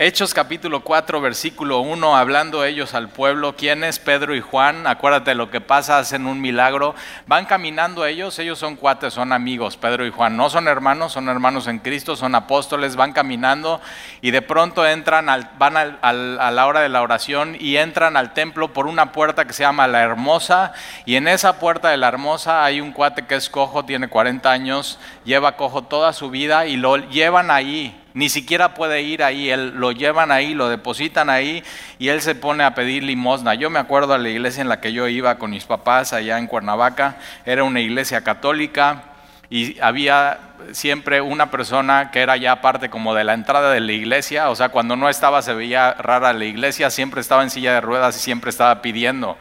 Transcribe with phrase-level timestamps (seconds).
[0.00, 4.86] Hechos capítulo 4, versículo 1, hablando ellos al pueblo, ¿quién es Pedro y Juan?
[4.86, 6.94] Acuérdate lo que pasa, hacen un milagro.
[7.26, 10.36] Van caminando ellos, ellos son cuates, son amigos, Pedro y Juan.
[10.36, 13.80] No son hermanos, son hermanos en Cristo, son apóstoles, van caminando
[14.20, 18.34] y de pronto entran, al, van a la hora de la oración y entran al
[18.34, 20.74] templo por una puerta que se llama La Hermosa.
[21.06, 24.48] Y en esa puerta de La Hermosa hay un cuate que es cojo, tiene 40
[24.48, 29.48] años, lleva cojo toda su vida y lo llevan ahí ni siquiera puede ir ahí,
[29.48, 31.62] él, lo llevan ahí, lo depositan ahí
[32.00, 33.54] y él se pone a pedir limosna.
[33.54, 36.36] Yo me acuerdo a la iglesia en la que yo iba con mis papás allá
[36.36, 39.04] en Cuernavaca, era una iglesia católica
[39.50, 40.40] y había
[40.72, 44.56] siempre una persona que era ya parte como de la entrada de la iglesia, o
[44.56, 48.16] sea, cuando no estaba se veía rara la iglesia, siempre estaba en silla de ruedas
[48.16, 49.38] y siempre estaba pidiendo.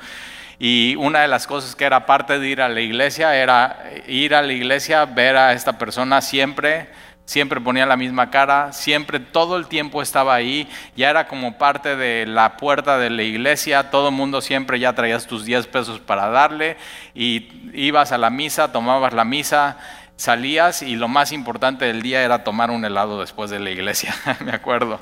[0.59, 4.36] Y una de las cosas que era parte de ir a la iglesia era ir
[4.36, 6.88] a la iglesia, ver a esta persona siempre
[7.27, 11.98] siempre ponía la misma cara, siempre, todo el tiempo estaba ahí, ya era como parte
[11.98, 16.00] de la puerta de la iglesia, todo el mundo siempre ya traías tus 10 pesos
[16.00, 16.78] para darle
[17.14, 19.78] y ibas a la misa, tomabas la misa,
[20.16, 24.16] salías y lo más importante del día era tomar un helado después de la iglesia,
[24.39, 25.02] me acuerdo.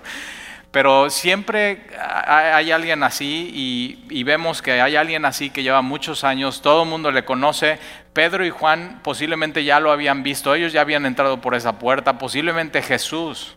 [0.75, 1.87] Pero siempre
[2.27, 3.49] hay alguien así
[4.09, 7.79] y, vemos que hay alguien así que lleva muchos años, todo el mundo le conoce.
[8.11, 12.17] Pedro y Juan posiblemente ya lo habían visto, ellos ya habían entrado por esa puerta,
[12.17, 13.55] posiblemente Jesús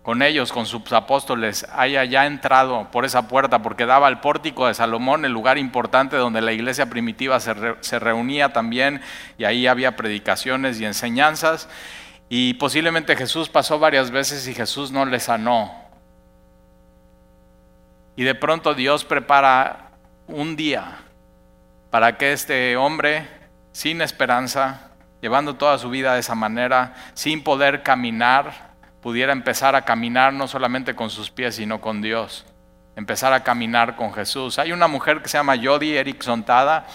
[0.00, 4.68] con ellos, con sus apóstoles, haya ya entrado por esa puerta porque daba al pórtico
[4.68, 9.02] de Salomón, el lugar importante donde la iglesia primitiva se, se reunía también
[9.36, 11.68] y ahí había predicaciones y enseñanzas.
[12.30, 15.81] Y posiblemente Jesús pasó varias veces y Jesús no le sanó.
[18.16, 19.90] Y de pronto Dios prepara
[20.26, 20.98] un día
[21.90, 23.28] para que este hombre,
[23.72, 29.82] sin esperanza, llevando toda su vida de esa manera, sin poder caminar, pudiera empezar a
[29.82, 32.46] caminar no solamente con sus pies, sino con Dios.
[32.96, 34.58] Empezar a caminar con Jesús.
[34.58, 36.86] Hay una mujer que se llama Jody Erickson Tada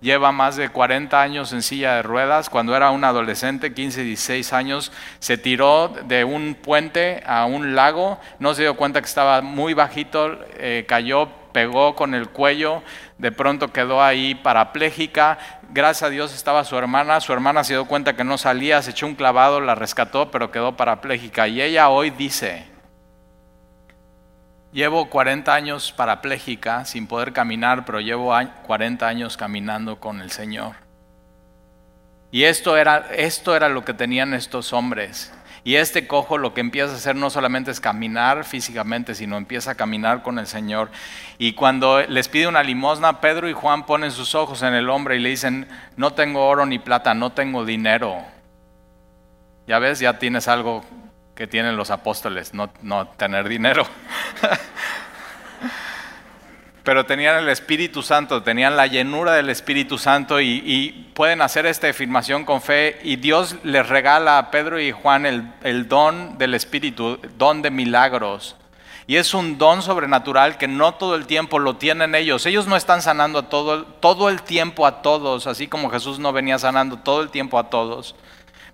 [0.00, 2.50] lleva más de 40 años en silla de ruedas.
[2.50, 8.18] Cuando era un adolescente, 15, 16 años, se tiró de un puente a un lago,
[8.38, 12.82] no se dio cuenta que estaba muy bajito, eh, cayó, pegó con el cuello,
[13.18, 15.38] de pronto quedó ahí parapléjica.
[15.70, 18.92] Gracias a Dios estaba su hermana, su hermana se dio cuenta que no salía, se
[18.92, 21.48] echó un clavado, la rescató, pero quedó parapléjica.
[21.48, 22.77] Y ella hoy dice,
[24.78, 28.32] Llevo 40 años parapléjica sin poder caminar, pero llevo
[28.64, 30.76] 40 años caminando con el Señor.
[32.30, 35.34] Y esto era, esto era lo que tenían estos hombres.
[35.64, 39.72] Y este cojo lo que empieza a hacer no solamente es caminar físicamente, sino empieza
[39.72, 40.90] a caminar con el Señor.
[41.38, 45.16] Y cuando les pide una limosna, Pedro y Juan ponen sus ojos en el hombre
[45.16, 48.22] y le dicen, no tengo oro ni plata, no tengo dinero.
[49.66, 50.84] Ya ves, ya tienes algo
[51.38, 53.86] que tienen los apóstoles, no, no tener dinero.
[56.82, 61.88] Pero tenían el Espíritu Santo, tenían la llenura del Espíritu Santo y, pueden hacer esta
[61.88, 66.54] afirmación con fe y Dios les regala a Pedro y Juan el, el don del
[66.54, 68.56] Espíritu, don de milagros.
[69.06, 72.46] Y es un don sobrenatural que no todo el tiempo lo tienen ellos.
[72.46, 76.58] Ellos no están sanando todo, todo el tiempo a todos, así como Jesús no venía
[76.58, 78.16] sanando todo el tiempo a todos.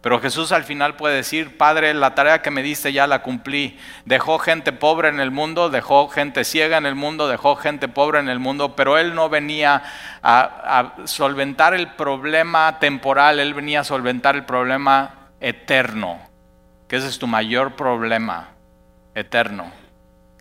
[0.05, 3.79] Pero Jesús al final puede decir, Padre, la tarea que me diste ya la cumplí.
[4.05, 8.21] Dejó gente pobre en el mundo, dejó gente ciega en el mundo, dejó gente pobre
[8.21, 9.83] en el mundo, pero Él no venía
[10.23, 16.21] a, solventar el problema temporal, Él venía a solventar el problema eterno,
[16.87, 18.51] que ese es tu mayor problema
[19.15, 19.73] eterno,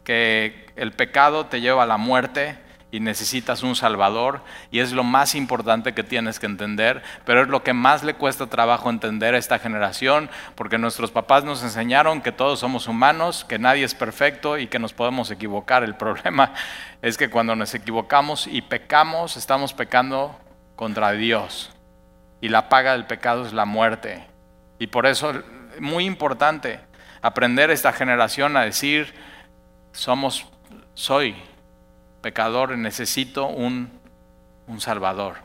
[0.04, 2.58] que el pecado te lleva a la muerte
[2.94, 7.48] y necesitas un Salvador y es lo más importante que tienes que entender, pero es
[7.48, 12.22] lo que más le cuesta trabajo entender a esta generación, porque nuestros papás nos enseñaron
[12.22, 15.84] que todos somos humanos, que nadie es perfecto y que nos podemos equivocar.
[15.84, 16.54] El problema
[17.02, 20.40] es que cuando nos equivocamos y pecamos, estamos pecando
[20.76, 21.72] contra Dios
[22.42, 24.24] y la paga del pecado es la muerte.
[24.78, 26.80] Y por eso es muy importante
[27.24, 29.16] aprender esta generación a decir,
[29.94, 30.46] somos,
[30.94, 31.36] soy
[32.24, 33.92] pecador, necesito un,
[34.66, 35.36] un Salvador.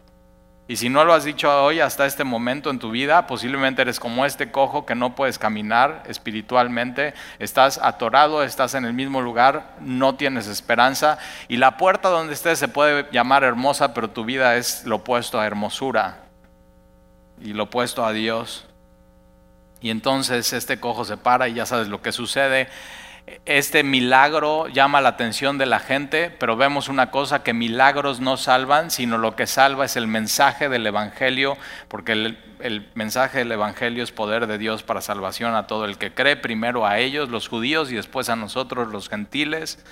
[0.70, 3.98] Y si no lo has dicho hoy hasta este momento en tu vida, posiblemente eres
[3.98, 9.76] como este cojo que no puedes caminar espiritualmente, estás atorado, estás en el mismo lugar,
[9.80, 11.16] no tienes esperanza
[11.48, 15.40] y la puerta donde estés se puede llamar hermosa, pero tu vida es lo opuesto
[15.40, 16.24] a hermosura
[17.40, 18.66] y lo opuesto a Dios.
[19.80, 22.68] Y entonces este cojo se para y ya sabes lo que sucede
[23.46, 28.36] este milagro llama la atención de la gente, pero vemos una cosa, que milagros no
[28.36, 31.56] salvan, sino lo que salva es el mensaje del Evangelio,
[31.88, 35.98] porque el, el, mensaje del Evangelio es poder de Dios para salvación a todo el
[35.98, 39.84] que cree, primero a ellos, los judíos, y después a nosotros, los gentiles.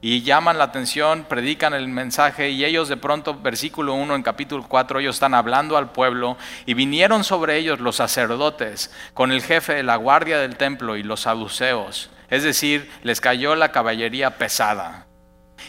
[0.00, 4.66] Y llaman la atención, predican el mensaje y ellos de pronto, versículo 1 en capítulo
[4.68, 6.36] 4, ellos están hablando al pueblo
[6.66, 11.02] y vinieron sobre ellos los sacerdotes con el jefe de la guardia del templo y
[11.02, 15.06] los saduceos es decir, les cayó la caballería pesada.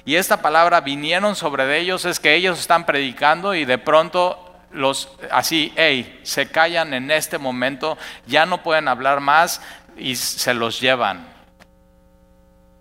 [0.03, 4.41] Y esta palabra vinieron sobre ellos es que ellos están predicando y de pronto
[4.71, 7.97] los así, hey, se callan en este momento,
[8.27, 9.61] ya no pueden hablar más
[9.97, 11.27] y se los llevan.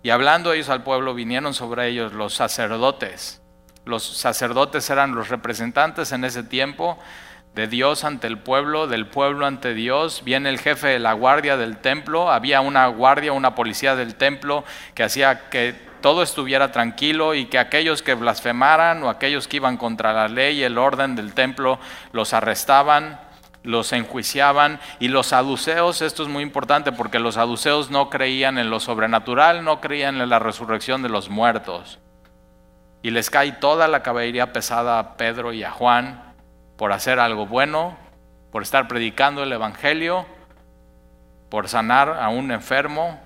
[0.03, 3.41] Y hablando ellos al pueblo, vinieron sobre ellos los sacerdotes.
[3.85, 6.99] Los sacerdotes eran los representantes en ese tiempo
[7.55, 10.23] de Dios ante el pueblo, del pueblo ante Dios.
[10.25, 14.65] Viene el jefe de la guardia del templo, había una guardia, una policía del templo
[14.93, 19.77] que hacía que todo estuviera tranquilo y que aquellos que blasfemaran o aquellos que iban
[19.77, 21.79] contra la ley y el orden del templo
[22.11, 23.21] los arrestaban,
[23.63, 28.69] los enjuiciaban y los saduceos, esto es muy importante porque los saduceos no creían en
[28.69, 31.99] lo sobrenatural, no creían en la resurrección de los muertos.
[33.01, 36.34] Y les cae toda la caballería pesada a Pedro y a Juan
[36.77, 37.97] por hacer algo bueno,
[38.51, 40.25] por estar predicando el Evangelio,
[41.49, 43.19] por sanar a un enfermo.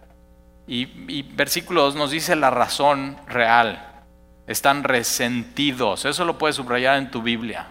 [0.67, 4.03] Y, versículo 2 nos dice la razón real.
[4.45, 6.05] Están resentidos.
[6.05, 7.67] Eso lo puedes subrayar en tu Biblia.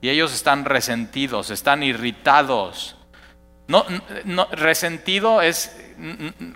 [0.00, 2.96] Y ellos están resentidos, están irritados.
[3.68, 3.84] No,
[4.24, 5.76] no, resentido es,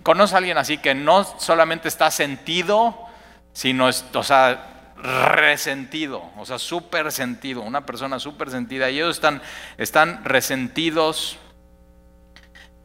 [0.03, 3.07] conoce a alguien así que no solamente está sentido,
[3.53, 4.74] sino, o sea,
[5.05, 8.89] resentido, o sea, súper sentido, una persona súper sentida.
[8.89, 9.43] Ellos están,
[9.77, 11.37] están resentidos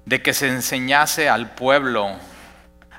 [0.05, 2.09] de que se enseñase al pueblo.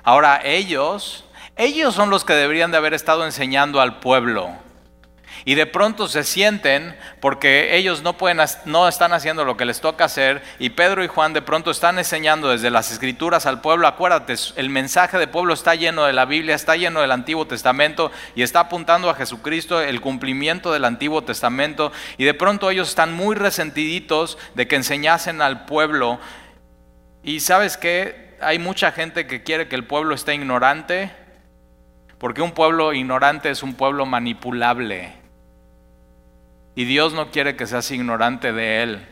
[0.02, 1.26] Ahora ellos,
[1.56, 4.56] ellos son los que deberían de haber estado enseñando al pueblo.
[5.44, 9.80] Y de pronto se sienten porque ellos no, pueden, no están haciendo lo que les
[9.80, 13.86] toca hacer y Pedro y Juan de pronto están enseñando desde las escrituras al pueblo.
[13.86, 18.12] Acuérdate, el mensaje del pueblo está lleno de la Biblia, está lleno del Antiguo Testamento
[18.34, 21.92] y está apuntando a Jesucristo, el cumplimiento del Antiguo Testamento.
[22.18, 26.20] Y de pronto ellos están muy resentiditos de que enseñasen al pueblo.
[27.22, 31.10] Y sabes que hay mucha gente que quiere que el pueblo esté ignorante,
[32.18, 35.19] porque un pueblo ignorante es un pueblo manipulable.
[36.74, 39.06] Y Dios no quiere que seas ignorante de Él.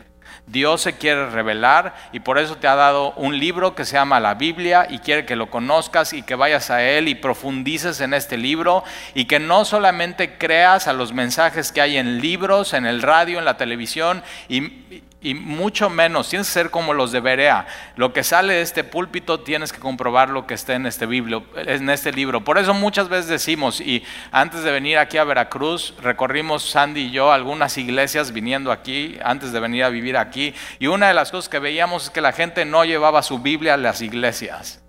[0.49, 4.19] Dios se quiere revelar y por eso te ha dado un libro que se llama
[4.19, 8.15] la Biblia y quiere que lo conozcas y que vayas a él y profundices en
[8.15, 8.83] este libro
[9.13, 13.37] y que no solamente creas a los mensajes que hay en libros, en el radio,
[13.37, 17.67] en la televisión y, y mucho menos, tienes que ser como los de Berea.
[17.97, 21.43] Lo que sale de este púlpito tienes que comprobar lo que está en este, biblio,
[21.55, 22.43] en este libro.
[22.43, 27.11] Por eso muchas veces decimos, y antes de venir aquí a Veracruz, recorrimos Sandy y
[27.11, 31.31] yo algunas iglesias viniendo aquí, antes de venir a vivir aquí, y una de las
[31.31, 34.81] cosas que veíamos es que la gente no llevaba su Biblia a las iglesias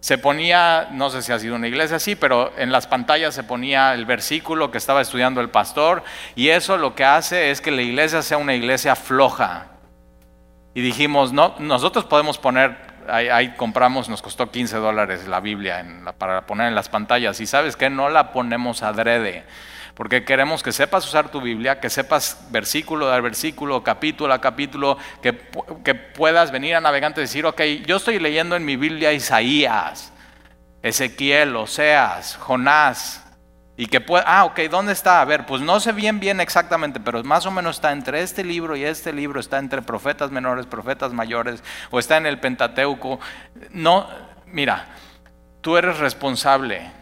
[0.00, 3.42] se ponía, no sé si ha sido una iglesia así, pero en las pantallas se
[3.42, 6.04] ponía el versículo que estaba estudiando el pastor
[6.36, 9.66] y eso lo que hace es que la iglesia sea una iglesia floja.
[10.74, 12.76] Y dijimos, no, nosotros podemos poner,
[13.08, 15.84] ahí, compramos, nos costó 15 dólares la Biblia
[16.18, 19.44] para poner en las pantallas y sabes que no la ponemos adrede
[19.98, 24.96] porque queremos que sepas usar tu Biblia, que sepas versículo a versículo, capítulo a capítulo,
[25.20, 25.36] que,
[25.82, 30.12] que puedas venir a navegante y decir, ok, yo estoy leyendo en mi Biblia Isaías,
[30.84, 33.24] Ezequiel, Oseas, Jonás,
[33.76, 35.20] y que pueda, ah, ok, ¿dónde está?
[35.20, 38.44] A ver, pues no sé bien, bien exactamente, pero más o menos está entre este
[38.44, 43.18] libro y este libro, está entre profetas menores, profetas mayores, o está en el Pentateuco.
[43.72, 44.08] No,
[44.46, 44.86] mira,
[45.60, 46.97] tú eres responsable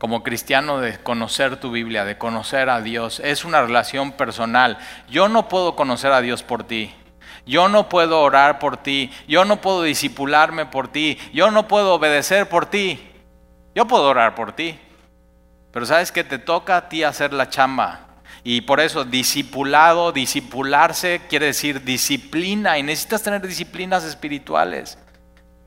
[0.00, 3.20] como cristiano de conocer tu Biblia, de conocer a Dios.
[3.20, 4.78] Es una relación personal.
[5.10, 6.90] Yo no puedo conocer a Dios por ti.
[7.44, 9.12] Yo no puedo orar por ti.
[9.28, 11.18] Yo no puedo disipularme por ti.
[11.34, 12.98] Yo no puedo obedecer por ti.
[13.74, 14.78] Yo puedo orar por ti.
[15.70, 18.06] Pero sabes que te toca a ti hacer la chamba.
[18.42, 24.96] Y por eso discipulado, disipularse quiere decir disciplina y necesitas tener disciplinas espirituales.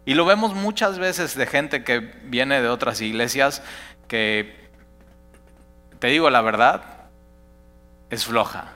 [0.05, 3.61] Y lo vemos muchas veces de gente que viene de otras iglesias
[4.13, 4.69] que,
[5.97, 6.83] te digo la verdad,
[8.11, 8.73] es floja.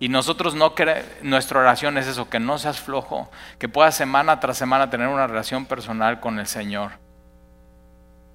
[0.00, 4.40] Y nosotros no queremos, nuestra oración es eso, que no seas flojo, que puedas semana
[4.40, 6.92] tras semana tener una relación personal con el Señor.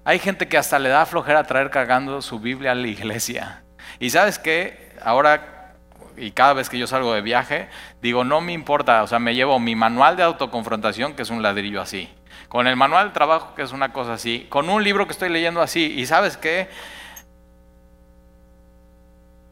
[0.06, 3.64] Hay gente que hasta le da flojera traer cargando su Biblia a la iglesia.
[3.98, 5.74] Y sabes qué, ahora
[6.16, 7.70] y cada vez que yo salgo de viaje,
[8.04, 11.42] digo, no me importa, o sea, me llevo mi manual de autoconfrontación, que es un
[11.42, 12.08] ladrillo así,
[12.50, 15.30] con el manual de trabajo, que es una cosa así, con un libro que estoy
[15.30, 16.70] leyendo así, y sabes qué,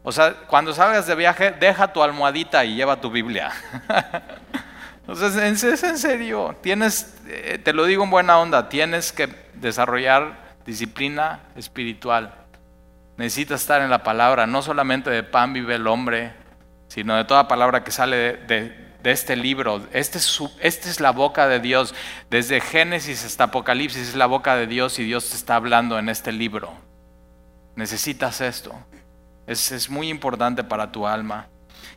[0.08, 3.50] o sea, cuando salgas de viaje, deja tu almohadita y lleva tu Biblia.
[5.00, 10.56] Entonces, es en serio, tienes, eh, te lo digo en buena onda, tienes que desarrollar
[10.64, 12.34] disciplina espiritual.
[13.16, 16.34] Necesitas estar en la palabra, no solamente de pan vive el hombre,
[16.86, 19.86] sino de toda palabra que sale de, este libro.
[19.92, 21.94] Este es esta es la boca de Dios.
[22.30, 26.08] Desde Génesis hasta Apocalipsis es la boca de Dios y Dios te está hablando en
[26.08, 26.72] este libro.
[27.76, 28.74] Necesitas esto.
[29.46, 31.48] Es, muy importante para tu alma.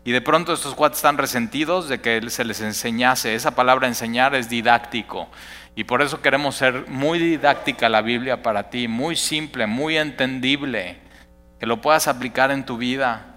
[0.04, 3.34] Y de pronto estos cuates están resentidos de que se les enseñase.
[3.34, 5.30] Esa palabra enseñar es didáctico.
[5.76, 10.98] Y por eso queremos ser muy didáctica la Biblia para ti, muy simple, muy entendible,
[11.60, 13.29] que lo puedas aplicar en tu vida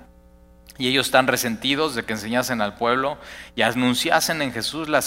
[0.78, 3.18] y ellos están resentidos de que enseñasen al pueblo
[3.54, 5.00] y anunciasen en Jesús la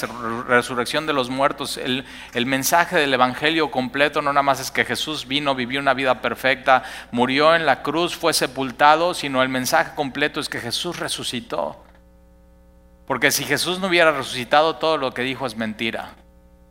[0.48, 1.78] resurrección de los muertos.
[1.78, 2.06] El,
[2.46, 6.84] mensaje del Evangelio completo no nada más es que Jesús vino, vivió una vida perfecta,
[7.12, 11.84] murió en la cruz, fue sepultado, sino el mensaje completo es que Jesús resucitó.
[13.08, 16.14] Porque si Jesús no hubiera resucitado, todo lo que dijo es mentira.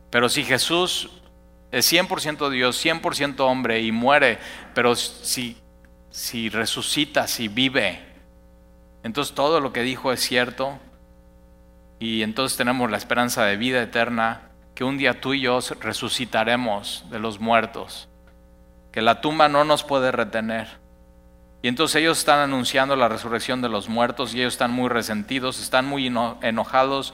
[0.09, 1.09] Pero si Jesús
[1.71, 4.39] es 100% Dios, 100% hombre y muere,
[4.73, 5.59] pero si
[6.49, 8.14] resucita, si vive,
[9.05, 10.79] entonces todo lo que dijo es cierto
[11.99, 17.05] y entonces tenemos la esperanza de vida eterna, que un día tú y yo resucitaremos
[17.11, 18.09] de los muertos,
[18.91, 20.79] que la tumba no nos puede retener.
[21.61, 25.61] Y entonces ellos están anunciando la resurrección de los muertos y ellos están muy resentidos,
[25.61, 26.07] están muy
[26.41, 27.13] enojados.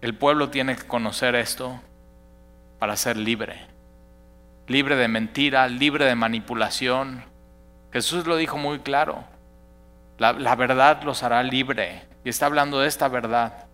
[0.00, 1.78] El pueblo tiene que conocer esto
[2.78, 3.66] para ser libre,
[4.66, 7.30] libre de mentira, libre de manipulación,
[7.92, 9.24] Jesús lo dijo muy claro.
[10.18, 12.02] La, verdad los hará libre.
[12.24, 13.66] Y está hablando de esta verdad.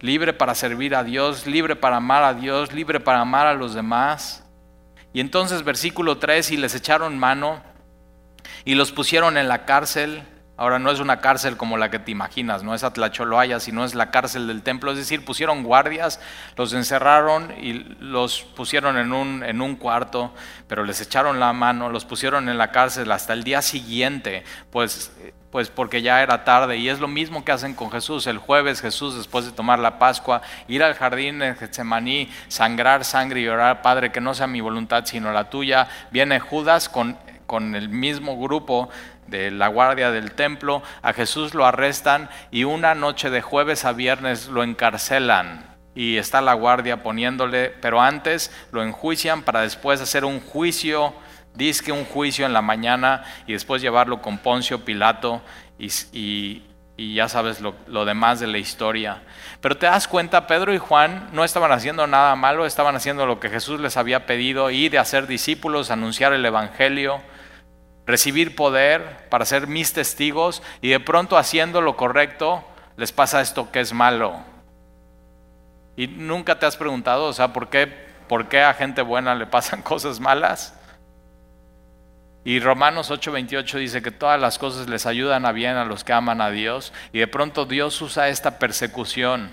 [0.00, 3.74] Libre para servir a Dios, libre para amar a Dios, libre para amar a los
[3.74, 4.44] demás.
[5.12, 7.62] Y entonces versículo 3, y les echaron mano
[8.64, 10.22] y los pusieron en la cárcel
[10.58, 13.94] Ahora no es una cárcel como la que te imaginas, no es Atlacholoaya, sino es
[13.94, 14.90] la cárcel del templo.
[14.90, 16.18] Es decir, pusieron guardias,
[16.56, 20.32] los encerraron y los pusieron en un, en un cuarto,
[20.66, 25.12] pero les echaron la mano, los pusieron en la cárcel hasta el día siguiente, pues,
[25.50, 26.78] pues porque ya era tarde.
[26.78, 28.26] Y es lo mismo que hacen con Jesús.
[28.26, 33.42] El jueves Jesús, después de tomar la Pascua, ir al jardín de Getsemaní, sangrar sangre
[33.42, 35.88] y orar, Padre, que no sea mi voluntad sino la tuya.
[36.10, 38.88] Viene Judas con, con el mismo grupo
[39.26, 43.92] de la guardia del templo, a Jesús lo arrestan y una noche de jueves a
[43.92, 50.24] viernes lo encarcelan y está la guardia poniéndole, pero antes lo enjuician para después hacer
[50.24, 51.14] un juicio,
[51.82, 55.40] que un juicio en la mañana y después llevarlo con Poncio Pilato
[55.78, 56.62] y,
[56.98, 59.22] ya sabes lo, lo, demás de la historia.
[59.62, 63.40] Pero te das cuenta, Pedro y Juan no estaban haciendo nada malo, estaban haciendo lo
[63.40, 67.22] que Jesús les había pedido, ir de hacer discípulos, anunciar el Evangelio
[68.06, 72.64] recibir poder para ser mis testigos y de pronto haciendo lo correcto
[72.96, 74.36] les pasa esto que es malo.
[75.96, 77.86] Y nunca te has preguntado, o sea, ¿por qué,
[78.28, 80.74] por qué a gente buena le pasan cosas malas?
[82.44, 86.12] Y Romanos 8:28 dice que todas las cosas les ayudan a bien a los que
[86.12, 89.50] aman a Dios y de pronto Dios usa esta persecución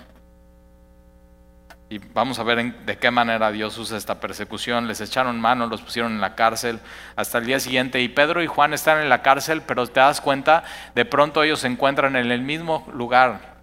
[1.94, 4.88] y vamos a ver de qué manera Dios usa esta persecución.
[4.88, 6.80] Les echaron mano, los pusieron en la cárcel
[7.14, 8.02] hasta el día siguiente.
[8.02, 10.64] Y Pedro y Juan están en la cárcel, pero te das cuenta,
[10.96, 13.60] de pronto ellos se encuentran en el mismo lugar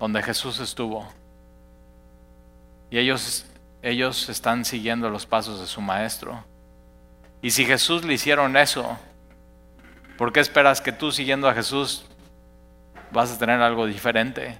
[0.00, 1.08] donde Jesús estuvo.
[2.90, 3.46] Y ellos,
[3.80, 6.42] ellos están siguiendo los pasos de su maestro.
[7.40, 8.98] Y si Jesús le hicieron eso,
[10.16, 12.06] ¿por qué esperas que tú siguiendo a Jesús
[13.12, 14.58] vas a tener algo diferente?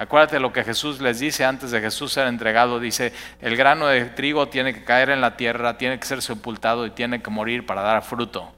[0.00, 2.80] Acuérdate lo que Jesús les dice antes de Jesús ser entregado.
[2.80, 6.86] Dice, el grano de trigo tiene que caer en la tierra, tiene que ser sepultado
[6.86, 8.50] y tiene que morir para dar fruto.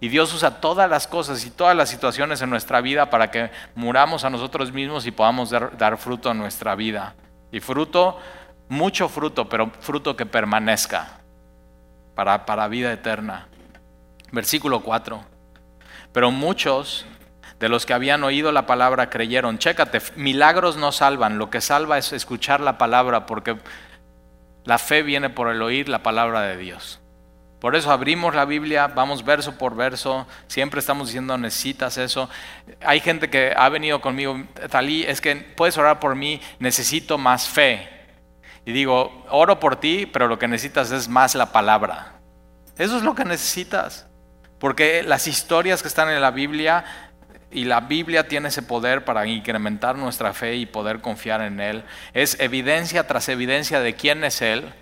[0.00, 3.50] Y Dios usa todas las cosas y todas las situaciones en nuestra vida para que
[3.74, 7.14] muramos a nosotros mismos y podamos dar, fruto en nuestra vida.
[7.52, 8.18] Y fruto,
[8.70, 11.20] mucho fruto, pero fruto que permanezca
[12.14, 13.46] para, para vida eterna.
[14.32, 15.22] Versículo 4.
[16.14, 17.04] Pero muchos
[17.58, 19.58] de los que habían oído la palabra creyeron.
[19.58, 23.56] Chécate, milagros no salvan, lo que salva es escuchar la palabra, porque
[24.64, 27.00] la fe viene por el oír la palabra de Dios.
[27.60, 32.28] Por eso abrimos la Biblia, vamos verso por verso, siempre estamos diciendo necesitas eso.
[32.84, 34.38] Hay gente que ha venido conmigo,
[34.70, 37.88] Talí, es que puedes orar por mí, necesito más fe.
[38.66, 42.20] Y digo, oro por ti, pero lo que necesitas es más la palabra.
[42.76, 44.06] Eso es lo que necesitas.
[44.58, 46.84] Porque las historias que están en la Biblia
[47.56, 51.84] y la Biblia tiene ese poder para incrementar nuestra fe y poder confiar en Él.
[52.12, 54.74] Es evidencia tras evidencia de quién es Él.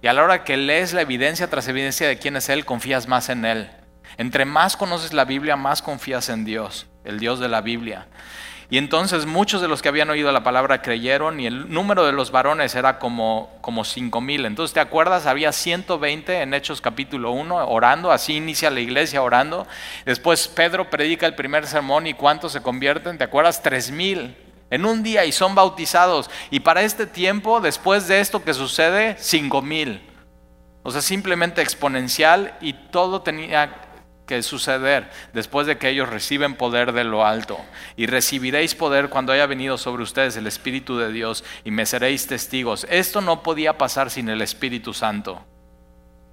[0.00, 3.08] Y a la hora que lees la evidencia tras evidencia de quién es Él, confías
[3.08, 3.70] más en Él.
[4.16, 8.06] Entre más conoces la Biblia, más confías en Dios, el Dios de la Biblia.
[8.70, 12.12] Y entonces muchos de los que habían oído la palabra creyeron y el número de
[12.12, 14.46] los varones era como, como 5 mil.
[14.46, 15.26] Entonces, ¿te acuerdas?
[15.26, 19.66] Había 120 en Hechos capítulo 1 orando, así inicia la iglesia orando.
[20.04, 23.18] Después Pedro predica el primer sermón y ¿cuántos se convierten?
[23.18, 23.62] ¿Te acuerdas?
[23.62, 24.36] 3 mil
[24.70, 26.30] en un día y son bautizados.
[26.50, 30.02] Y para este tiempo, después de esto que sucede, 5 mil.
[30.82, 33.80] O sea, simplemente exponencial y todo tenía
[34.26, 37.58] que suceder después de que ellos reciben poder de lo alto.
[37.96, 42.26] Y recibiréis poder cuando haya venido sobre ustedes el Espíritu de Dios y me seréis
[42.26, 42.86] testigos.
[42.90, 45.44] Esto no podía pasar sin el Espíritu Santo,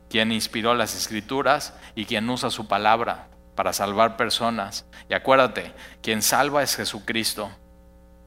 [0.09, 4.85] quien inspiró las escrituras y quien usa su palabra para salvar personas.
[5.09, 7.51] Y acuérdate, quien salva es Jesucristo.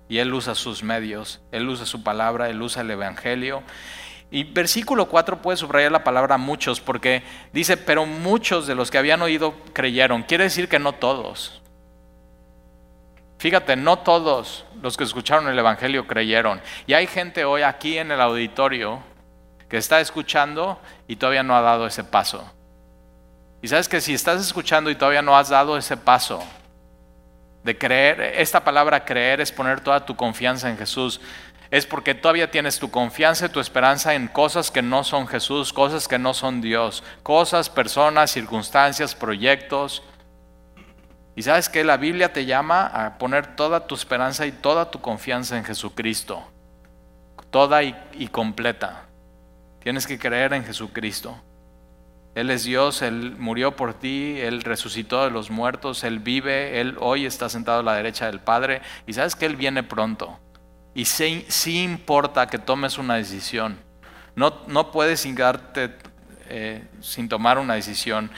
[0.06, 3.62] Y Él usa sus medios, Él usa su palabra, Él usa el Evangelio.
[4.30, 8.98] Y versículo 4 puede subrayar la palabra muchos porque dice, pero muchos de los que
[8.98, 10.22] habían oído creyeron.
[10.22, 11.62] Quiere decir que no todos.
[13.38, 16.60] Fíjate, no todos los que escucharon el Evangelio creyeron.
[16.86, 19.02] Y hay gente hoy aquí en el auditorio
[19.68, 22.50] que está escuchando y todavía no ha dado ese paso.
[23.60, 26.42] Y sabes que si estás escuchando y todavía no has dado ese paso
[27.62, 31.20] de creer, esta palabra creer es poner toda tu confianza en Jesús
[31.74, 35.72] es porque todavía tienes tu confianza y tu esperanza en cosas que no son Jesús,
[35.72, 40.04] cosas que no son Dios, cosas, personas, circunstancias, proyectos.
[41.34, 45.00] Y sabes que la Biblia te llama a poner toda tu esperanza y toda tu
[45.00, 46.44] confianza en Jesucristo,
[47.50, 49.06] toda y, y completa.
[49.80, 51.36] Tienes que creer en Jesucristo.
[52.36, 56.96] Él es Dios, Él murió por ti, Él resucitó de los muertos, Él vive, Él
[57.00, 60.38] hoy está sentado a la derecha del Padre y sabes que Él viene pronto.
[60.94, 61.44] Y sí,
[61.82, 63.78] importa que tomes una decisión.
[64.36, 65.36] No, no puedes sin,
[66.48, 68.30] eh, sin tomar una decisión.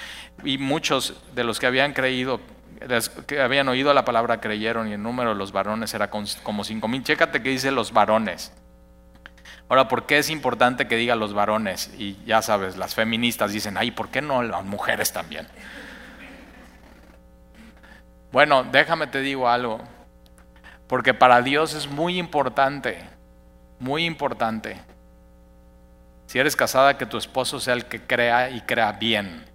[0.44, 2.40] Y muchos de los que habían creído,
[3.26, 6.88] que habían oído la palabra creyeron y el número de los varones era como cinco
[6.88, 7.02] mil.
[7.02, 8.52] Chécate que dice los varones.
[9.68, 11.92] Ahora, ¿por qué es importante que diga los varones?
[11.98, 15.48] Y ya sabes, las feministas dicen, ay, ¿por qué no las mujeres también?
[18.30, 19.82] Bueno, déjame te digo algo.
[20.88, 22.98] Porque para Dios es muy importante,
[23.78, 24.80] muy importante.
[26.26, 29.46] Si eres casada, que tu esposo sea el que crea y crea bien.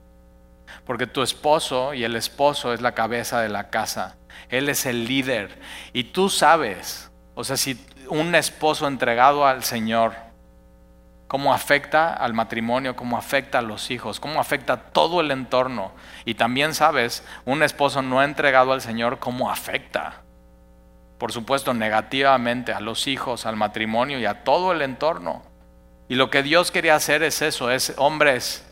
[0.85, 4.17] Porque tu esposo y el esposo es la cabeza de la casa.
[4.49, 5.59] Él es el líder.
[5.93, 10.13] Y tú sabes, o sea, si un esposo entregado al Señor,
[11.27, 15.93] cómo afecta al matrimonio, cómo afecta a los hijos, cómo afecta todo el entorno.
[16.25, 20.23] Y también sabes, un esposo no entregado al Señor, cómo afecta
[21.21, 25.43] por supuesto, negativamente a los hijos, al matrimonio y a todo el entorno.
[26.09, 28.67] Y lo que Dios quería hacer es eso, es hombres,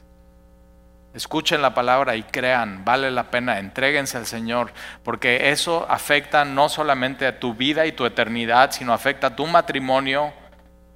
[1.13, 6.69] escuchen la palabra y crean, vale la pena, entréguense al Señor, porque eso afecta no
[6.69, 10.33] solamente a tu vida y tu eternidad, sino afecta a tu matrimonio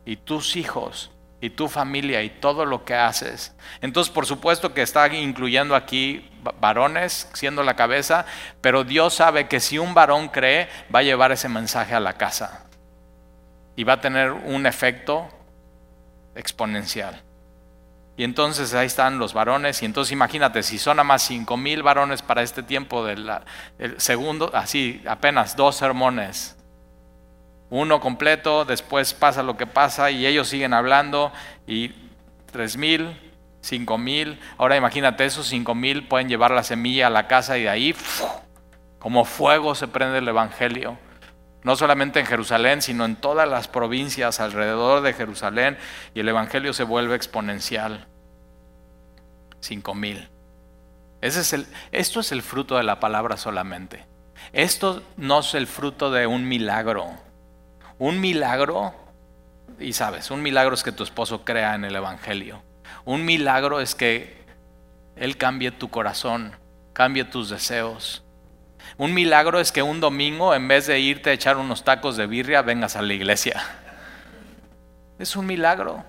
[0.06, 1.13] y tus hijos
[1.44, 3.54] y tu familia y todo lo que haces.
[3.82, 8.26] Entonces, por supuesto que está incluyendo aquí varones siendo la cabeza,
[8.62, 12.14] pero Dios sabe que si un varón cree, va a llevar ese mensaje a la
[12.14, 12.64] casa
[13.76, 15.28] y va a tener un efecto
[16.34, 17.22] exponencial.
[18.16, 21.84] Y entonces ahí están los varones, y entonces imagínate, si son a más cinco mil
[21.84, 23.30] varones para este tiempo del
[23.98, 26.56] segundo, así apenas dos sermones,
[27.74, 31.32] uno completo, después pasa lo que pasa y ellos siguen hablando
[31.66, 31.92] y
[32.52, 33.18] tres mil,
[33.62, 37.64] cinco mil, ahora imagínate esos cinco mil pueden llevar la semilla a la casa y
[37.64, 37.96] de ahí
[39.00, 41.00] como fuego se prende el Evangelio.
[41.64, 45.78] No solamente en Jerusalén, sino en todas las provincias alrededor de Jerusalén
[46.14, 48.06] y el Evangelio se vuelve exponencial.
[49.62, 50.30] Cinco mil.
[51.22, 54.06] Ese es el, esto es el fruto de la palabra solamente.
[54.52, 57.33] Esto no es el fruto de un milagro.
[58.00, 58.94] Un milagro,
[59.80, 62.62] y sabes, un milagro es que tu esposo crea en el Evangelio.
[63.06, 64.44] Un milagro es que
[65.16, 66.56] Él cambie tu corazón,
[66.94, 68.24] cambie tus deseos.
[68.98, 72.28] Un milagro es que un domingo, en vez de irte a echar unos tacos de
[72.28, 73.62] birria, vengas a la iglesia.
[75.20, 76.04] Es un milagro.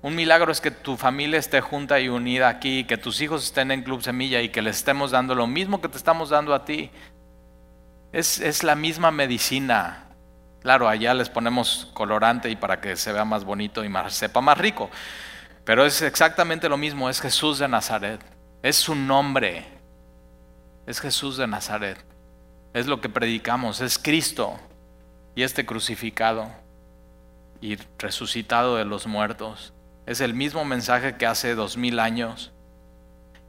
[0.00, 3.70] Un milagro es que tu familia esté junta y unida aquí, que tus hijos estén
[3.70, 6.64] en Club Semilla y que les estemos dando lo mismo que te estamos dando a
[6.64, 6.90] ti.
[8.12, 10.07] Es, es la misma medicina.
[10.62, 14.40] Claro, allá les ponemos colorante y para que se vea más bonito y más, sepa
[14.40, 14.90] más rico.
[15.64, 18.20] Pero es exactamente lo mismo, es Jesús de Nazaret.
[18.62, 19.66] Es su nombre.
[20.86, 22.02] es Jesús de Nazaret.
[22.72, 24.58] Es lo que predicamos, es Cristo
[25.34, 26.50] y este crucificado
[27.60, 29.72] y resucitado de los muertos.
[30.06, 32.52] Es el mismo mensaje que hace dos mil años.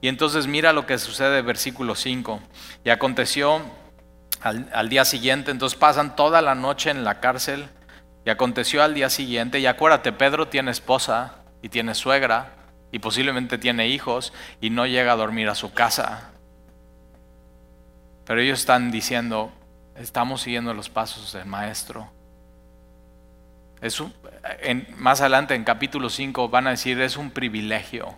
[0.02, 2.41] Y entonces mira lo que sucede, versículo 5.
[2.84, 3.62] Y aconteció
[4.41, 7.69] al, al, día siguiente, entonces pasan toda la noche en la cárcel.
[8.25, 12.54] Y aconteció al día siguiente, y acuérdate, Pedro tiene esposa y tiene suegra
[12.91, 16.32] y posiblemente tiene hijos y no llega a dormir a su casa.
[18.25, 19.52] Pero ellos están diciendo,
[19.95, 22.12] estamos siguiendo los pasos del maestro.
[23.82, 24.02] Es
[24.62, 28.17] en, más adelante en capítulo 5 van a decir, es un privilegio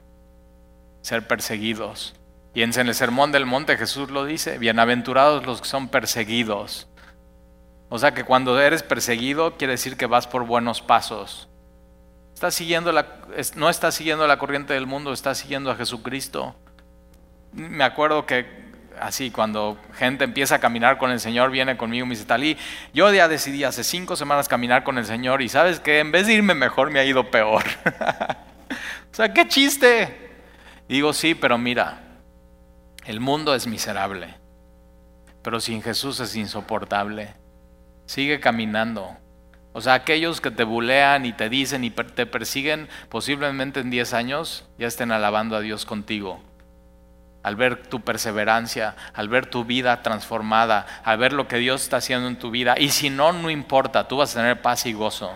[1.02, 2.16] ser perseguidos.
[2.54, 6.88] Y en el Sermón del Monte Jesús lo dice, bienaventurados los que son perseguidos.
[7.90, 11.48] O sea que cuando eres perseguido quiere decir que vas por buenos pasos.
[13.56, 16.56] No estás siguiendo la corriente del mundo, estás siguiendo a Jesucristo.
[17.54, 22.10] Me acuerdo que así, cuando gente empieza a caminar con el Señor, viene conmigo y
[22.10, 22.58] me dice, Talí,
[22.94, 26.28] yo ya decidí hace cinco semanas caminar con el Señor y sabes que en vez
[26.28, 27.64] de irme mejor me ha ido peor.
[29.12, 30.32] o sea, qué chiste.
[30.88, 32.11] digo, sí, pero mira,
[33.06, 34.36] el mundo es miserable,
[35.42, 37.34] pero sin Jesús es insoportable.
[38.06, 39.18] Sigue caminando.
[39.74, 44.14] O sea, aquellos que te bulean y te dicen y te persiguen, posiblemente en 10
[44.14, 46.42] años ya estén alabando a Dios contigo
[47.44, 51.98] al ver tu perseverancia, al ver tu vida transformada, al ver lo que Dios está
[51.98, 52.76] haciendo en tu vida.
[52.78, 55.32] Y si no, no importa, tú vas a tener paz y gozo.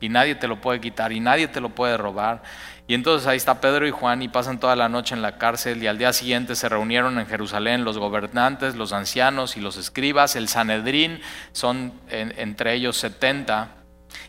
[0.00, 2.42] Y nadie te lo puede quitar y nadie te lo puede robar.
[2.86, 5.82] Y entonces ahí está Pedro y Juan y pasan toda la noche en la cárcel
[5.82, 10.36] y al día siguiente se reunieron en Jerusalén los gobernantes, los ancianos y los escribas,
[10.36, 11.20] el Sanedrín,
[11.52, 13.74] son entre ellos 70,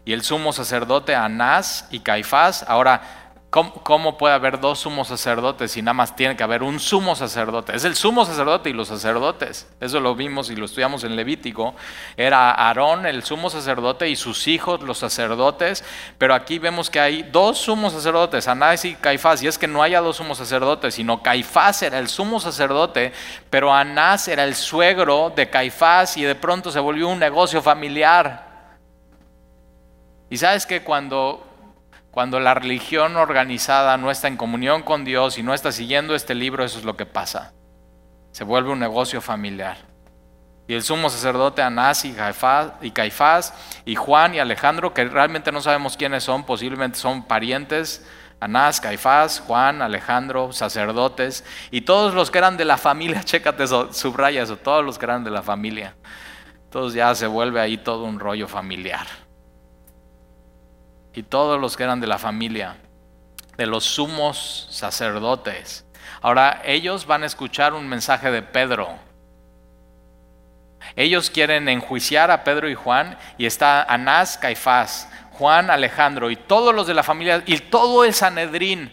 [0.04, 2.66] y el sumo sacerdote Anás y Caifás.
[2.68, 3.02] Ahora,
[3.50, 7.76] ¿Cómo, puede haber dos sumos sacerdotes si nada más tiene que haber un sumo sacerdote?
[7.76, 9.68] Es el sumo sacerdote y los sacerdotes.
[9.80, 11.74] Eso lo vimos y lo estudiamos en Levítico.
[12.16, 15.84] Era Aarón, el sumo sacerdote, y sus hijos, los sacerdotes.
[16.20, 19.42] Pero aquí vemos que hay dos sumos sacerdotes, Anás y Caifás.
[19.42, 23.14] Y es que no haya dos sumos sacerdotes, sino Caifás era el sumo sacerdote,
[23.50, 28.78] pero Anás era el suegro de Caifás y de pronto se volvió un negocio familiar.
[30.30, 31.49] Y sabes que cuando
[32.12, 36.34] cuando la religión organizada no está en comunión con Dios y no está siguiendo este
[36.34, 37.54] libro, eso es lo que pasa.
[38.32, 39.78] Se vuelve un negocio familiar.
[40.68, 43.54] Y el sumo sacerdote Anás y Caifás,
[43.86, 48.06] y Juan y Alejandro, que realmente no sabemos quiénes son, posiblemente son parientes,
[48.40, 53.94] Anás, Caifás, Juan, Alejandro, sacerdotes, y todos los que eran de la familia, chécate eso,
[53.94, 55.96] subraya eso, todos los que eran de la familia.
[56.66, 59.08] Entonces ya se vuelve ahí todo un rollo familiar
[61.20, 62.78] y todos los que eran de la familia,
[63.58, 65.86] de los sumos sacerdotes.
[66.22, 68.88] Ahora ellos van a escuchar un mensaje de Pedro.
[70.96, 76.74] Ellos quieren enjuiciar a Pedro y Juan y está Anás, Caifás, Juan, Alejandro y todos
[76.74, 78.90] los de la familia y todo el Sanedrín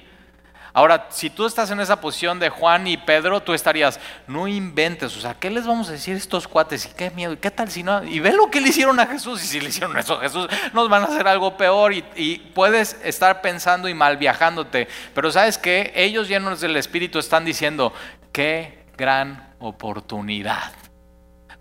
[0.77, 5.17] Ahora, si tú estás en esa posición de Juan y Pedro, tú estarías, no inventes,
[5.17, 6.85] o sea, ¿qué les vamos a decir a estos cuates?
[6.85, 9.07] Y qué miedo, y qué tal si no, y ve lo que le hicieron a
[9.07, 12.05] Jesús, y si le hicieron eso a Jesús, nos van a hacer algo peor, y,
[12.15, 17.47] y puedes estar pensando y mal viajándote, pero sabes que ellos llenos del Espíritu están
[17.47, 17.95] diciendo,
[18.31, 20.73] qué gran oportunidad.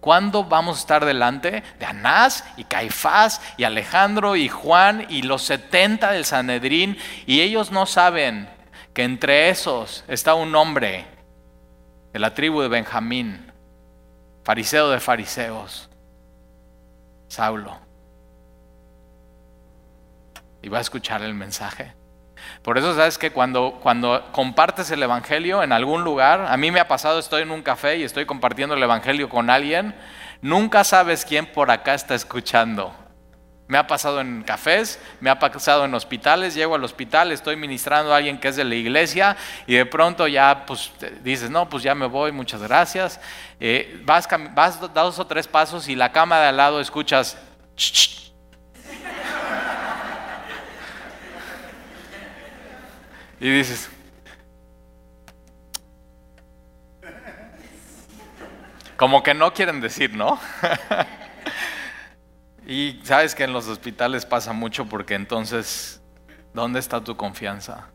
[0.02, 5.44] ¿Cuándo vamos a estar delante de Anás y Caifás y Alejandro y Juan y los
[5.44, 6.98] 70 del Sanedrín?
[7.26, 8.54] Y ellos no saben
[8.96, 11.06] que entre esos está un hombre
[12.14, 13.52] de la tribu de Benjamín,
[14.46, 15.90] fariseo de fariseos,
[17.28, 17.78] Saulo.
[20.62, 21.94] Y va a escuchar el mensaje.
[22.64, 26.80] Por eso sabes que cuando, cuando compartes el Evangelio en algún lugar, a mí me
[26.80, 29.94] ha pasado, estoy en un café y estoy compartiendo el Evangelio con alguien,
[30.42, 32.96] nunca sabes quién por acá está escuchando.
[33.68, 38.14] Me ha pasado en cafés, me ha pasado en hospitales, llego al hospital, estoy ministrando
[38.14, 40.92] a alguien que es de la iglesia y de pronto ya pues
[41.24, 43.20] dices, no, pues ya me voy, muchas gracias.
[43.60, 47.38] Eh, vas, vas dos o tres pasos y la cama de al lado escuchas...
[53.40, 53.90] y dices...
[58.96, 60.40] Como que no quieren decir, ¿no?
[62.66, 66.02] Y sabes que en los hospitales pasa mucho porque entonces,
[66.54, 67.90] ¿dónde está tu confianza?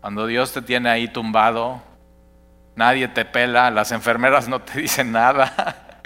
[0.00, 1.82] Cuando Dios te tiene ahí tumbado,
[2.74, 6.00] nadie te pela, las enfermeras no te dicen nada.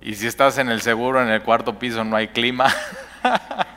[0.00, 2.72] Y si estás en el seguro, en el cuarto piso no hay clima.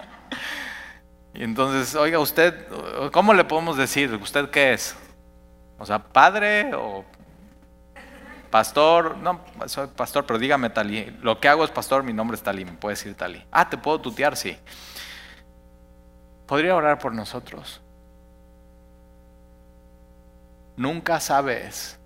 [1.34, 2.66] Y entonces, oiga, usted,
[3.12, 4.12] ¿cómo le podemos decir?
[4.16, 4.96] ¿Usted qué es?
[5.78, 7.06] O sea, padre o
[8.58, 11.16] pastor, no, soy pastor, pero dígame Talí.
[11.22, 13.46] Lo que hago es pastor, mi nombre es Talí, me puedes decir Talí.
[13.52, 14.36] Ah, ¿te puedo tutear?
[14.36, 14.58] Sí.
[16.48, 17.80] ¿Podría orar por nosotros?
[20.76, 22.00] Nunca sabes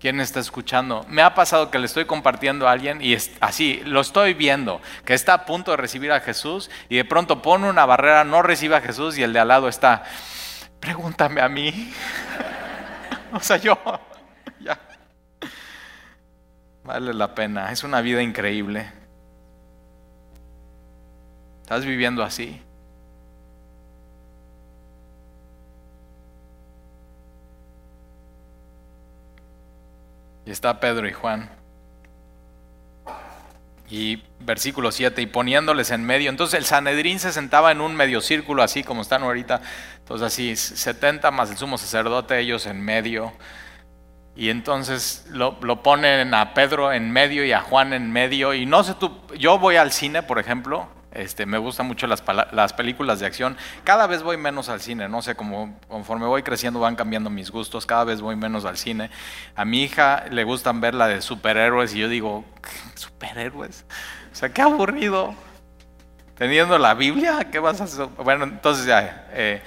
[0.00, 1.06] quién está escuchando.
[1.08, 5.14] Me ha pasado que le estoy compartiendo a alguien y así, lo estoy viendo, que
[5.14, 8.74] está a punto de recibir a Jesús y de pronto pone una barrera, no recibe
[8.74, 10.02] a Jesús y el de al lado está,
[10.80, 11.92] pregúntame a mí.
[13.32, 13.78] o sea, yo.
[16.84, 18.92] Vale la pena, es una vida increíble.
[21.62, 22.60] ¿Estás viviendo así?
[30.44, 31.50] Y está Pedro y Juan.
[33.88, 36.28] Y versículo 7, y poniéndoles en medio.
[36.28, 39.62] Entonces el Sanedrín se sentaba en un medio círculo, así como están ahorita.
[40.00, 43.32] Entonces así, 70 más el sumo sacerdote, ellos en medio.
[44.36, 48.52] Y entonces lo, lo, ponen a Pedro en medio y a Juan en medio.
[48.52, 52.22] Y no sé tú, yo voy al cine, por ejemplo, este, me gustan mucho las,
[52.52, 53.56] las, películas de acción.
[53.84, 57.52] Cada vez voy menos al cine, no sé, como conforme voy creciendo van cambiando mis
[57.52, 59.10] gustos, cada vez voy menos al cine.
[59.54, 62.44] A mi hija le gustan ver la de superhéroes y yo digo,
[62.96, 63.86] ¿superhéroes?
[64.32, 65.34] O sea, qué aburrido.
[66.36, 68.06] Teniendo la Biblia, ¿qué vas a hacer?
[68.16, 69.62] Bueno, entonces ya, eh,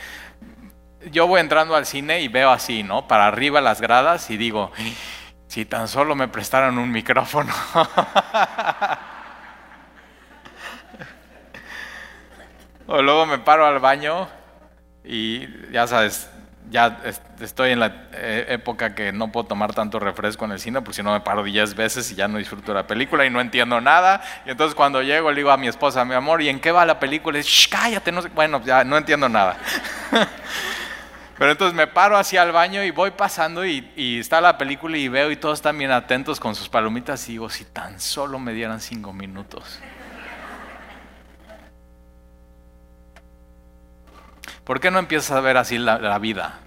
[1.11, 3.07] yo voy entrando al cine y veo así, ¿no?
[3.07, 4.71] Para arriba las gradas y digo,
[5.47, 7.53] si tan solo me prestaran un micrófono.
[12.89, 14.29] O luego me paro al baño
[15.03, 16.29] y ya sabes,
[16.69, 16.99] ya
[17.41, 20.95] estoy en la eh, época que no puedo tomar tanto refresco en el cine, porque
[20.95, 23.81] si no me paro 10 veces y ya no disfruto la película y no entiendo
[23.81, 24.21] nada.
[24.45, 26.85] Y entonces cuando llego le digo a mi esposa, mi amor, ¿y en qué va
[26.85, 27.37] la película?
[27.37, 28.29] Y dice, cállate, no sé.
[28.29, 29.57] Bueno, ya no entiendo nada.
[31.37, 35.07] Pero entonces me paro hacia el baño y voy pasando y, está la película y
[35.07, 38.53] veo y todos están bien atentos con sus palomitas y digo, si tan solo me
[38.53, 39.79] dieran cinco minutos.
[44.63, 46.59] ¿Por qué no empiezas a ver así la, vida?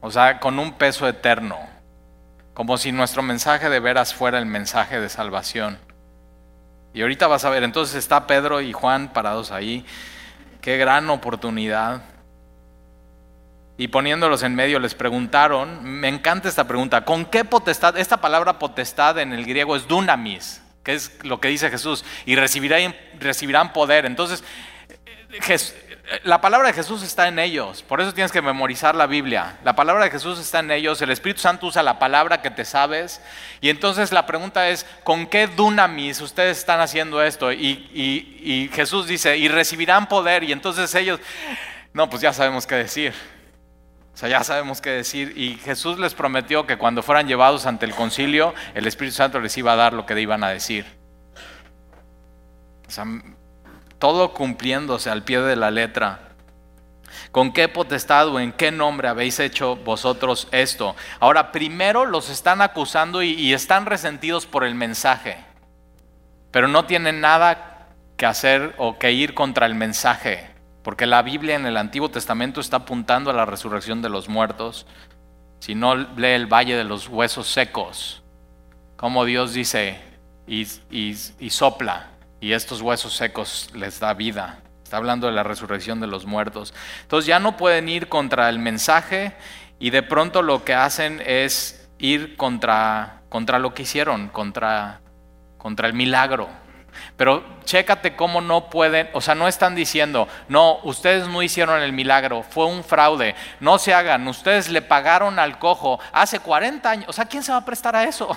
[0.00, 1.58] O sea, con un peso eterno,
[2.52, 5.78] como si nuestro mensaje de veras fuera el mensaje de salvación.
[6.92, 9.86] Y ahorita vas a ver, entonces está Pedro y Juan parados ahí.
[10.60, 12.02] Qué gran oportunidad.
[13.78, 17.96] Y poniéndolos en medio les preguntaron, me encanta esta pregunta, ¿con qué potestad?
[17.96, 22.36] Esta palabra potestad en el griego es dunamis, que es lo que dice Jesús, y
[22.36, 24.04] recibirán, recibirán poder.
[24.04, 24.44] Entonces,
[26.24, 29.58] la palabra de Jesús está en ellos, por eso tienes que memorizar la Biblia.
[29.64, 32.64] La palabra de Jesús está en ellos, el Espíritu Santo usa la palabra que te
[32.64, 33.22] sabes.
[33.60, 37.50] Y entonces la pregunta es, ¿con qué dunamis ustedes están haciendo esto?
[37.52, 40.44] Y, Jesús dice, y recibirán poder.
[40.44, 41.20] Y entonces ellos,
[41.94, 43.14] no, pues ya sabemos qué decir.
[44.14, 45.32] O sea, ya sabemos qué decir.
[45.36, 49.56] Y Jesús les prometió que cuando fueran llevados ante el concilio, el Espíritu Santo les
[49.56, 50.86] iba a dar lo que iban a decir.
[52.86, 53.06] O sea,
[53.98, 56.32] todo cumpliéndose al pie de la letra.
[57.30, 60.94] ¿Con qué potestad o en qué nombre habéis hecho vosotros esto?
[61.18, 65.38] Ahora, primero los están acusando y, están resentidos por el mensaje,
[66.50, 70.50] pero no tienen nada que hacer o que ir contra el mensaje,
[70.82, 74.86] porque la Biblia en el Antiguo Testamento está apuntando a la resurrección de los muertos.
[75.60, 78.22] Si no lee el valle de los huesos secos,
[78.96, 80.00] como Dios dice
[80.46, 84.58] y, y sopla y estos huesos secos les da vida.
[84.82, 86.74] Está hablando de la resurrección de los muertos.
[87.02, 89.32] Entonces ya no pueden ir contra el mensaje
[89.78, 95.00] y de pronto lo que hacen es ir contra, contra lo que hicieron, contra,
[95.56, 96.50] contra el milagro.
[97.16, 101.92] Pero chécate cómo no pueden, o sea, no están diciendo, no, ustedes no hicieron el
[101.92, 107.08] milagro, fue un fraude, no se hagan, ustedes le pagaron al cojo hace 40 años,
[107.08, 108.36] o sea, ¿quién se va a prestar a eso?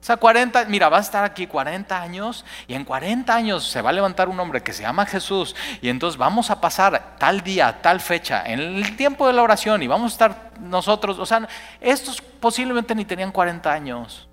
[0.00, 3.82] O sea, 40, mira, va a estar aquí 40 años y en 40 años se
[3.82, 7.40] va a levantar un hombre que se llama Jesús y entonces vamos a pasar tal
[7.40, 11.26] día, tal fecha, en el tiempo de la oración y vamos a estar nosotros, o
[11.26, 11.48] sea,
[11.80, 14.25] estos posiblemente ni tenían 40 años.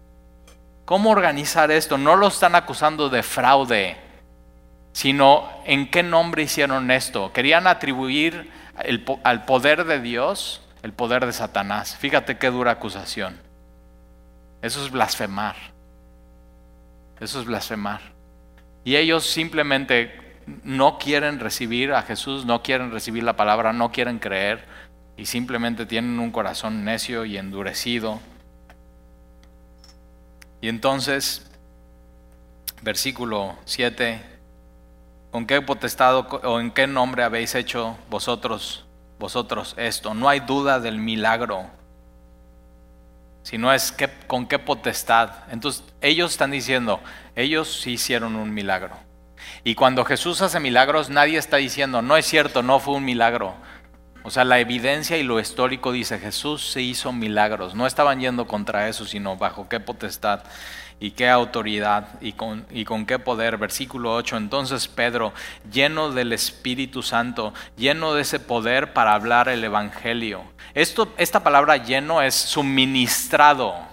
[0.85, 1.97] ¿Cómo organizar esto?
[1.97, 3.97] No lo están acusando de fraude,
[4.91, 7.31] sino en qué nombre hicieron esto.
[7.31, 8.51] Querían atribuir
[9.23, 11.95] al poder de Dios el poder de Satanás.
[11.97, 13.39] Fíjate qué dura acusación.
[14.61, 15.55] Eso es blasfemar.
[17.19, 18.01] Eso es blasfemar.
[18.83, 24.19] Y ellos simplemente no quieren recibir a Jesús, no quieren recibir la palabra, no quieren
[24.19, 24.65] creer
[25.15, 28.19] y simplemente tienen un corazón necio y endurecido.
[30.63, 31.45] Y entonces,
[32.83, 34.21] versículo 7,
[35.29, 38.85] ¿con qué potestad o en qué nombre habéis hecho vosotros,
[39.19, 40.13] vosotros esto?
[40.13, 41.69] No hay duda del milagro
[43.43, 45.31] sino es que, con qué potestad.
[45.51, 47.01] Entonces ellos están diciendo,
[47.35, 48.95] ellos sí hicieron un milagro.
[49.65, 53.53] Y cuando Jesús hace milagros, nadie está diciendo, no es cierto, no fue un milagro.
[54.23, 57.75] O sea, la evidencia y lo histórico dice, Jesús se hizo milagros.
[57.75, 60.43] No estaban yendo contra eso, sino bajo qué potestad
[60.99, 63.57] y qué autoridad y con, y con qué poder.
[63.57, 65.33] Versículo 8, entonces Pedro,
[65.69, 70.45] lleno del Espíritu Santo, lleno de ese poder para hablar el Evangelio.
[70.73, 73.92] Esto, esta palabra lleno es suministrado.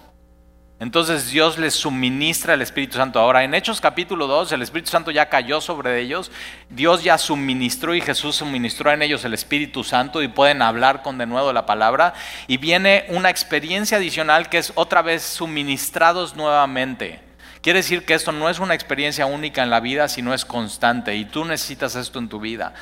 [0.81, 3.21] Entonces Dios les suministra el Espíritu Santo.
[3.21, 6.33] Ahora, en Hechos capítulo 2, el Espíritu Santo ya cayó sobre ellos.
[6.71, 11.19] Dios ya suministró y Jesús suministró en ellos el Espíritu Santo y pueden hablar con
[11.19, 12.15] de nuevo la palabra.
[12.47, 17.21] Y viene una experiencia adicional que es otra vez suministrados nuevamente.
[17.61, 21.15] Quiere decir que esto no es una experiencia única en la vida, sino es constante.
[21.15, 22.73] Y tú necesitas esto en tu vida.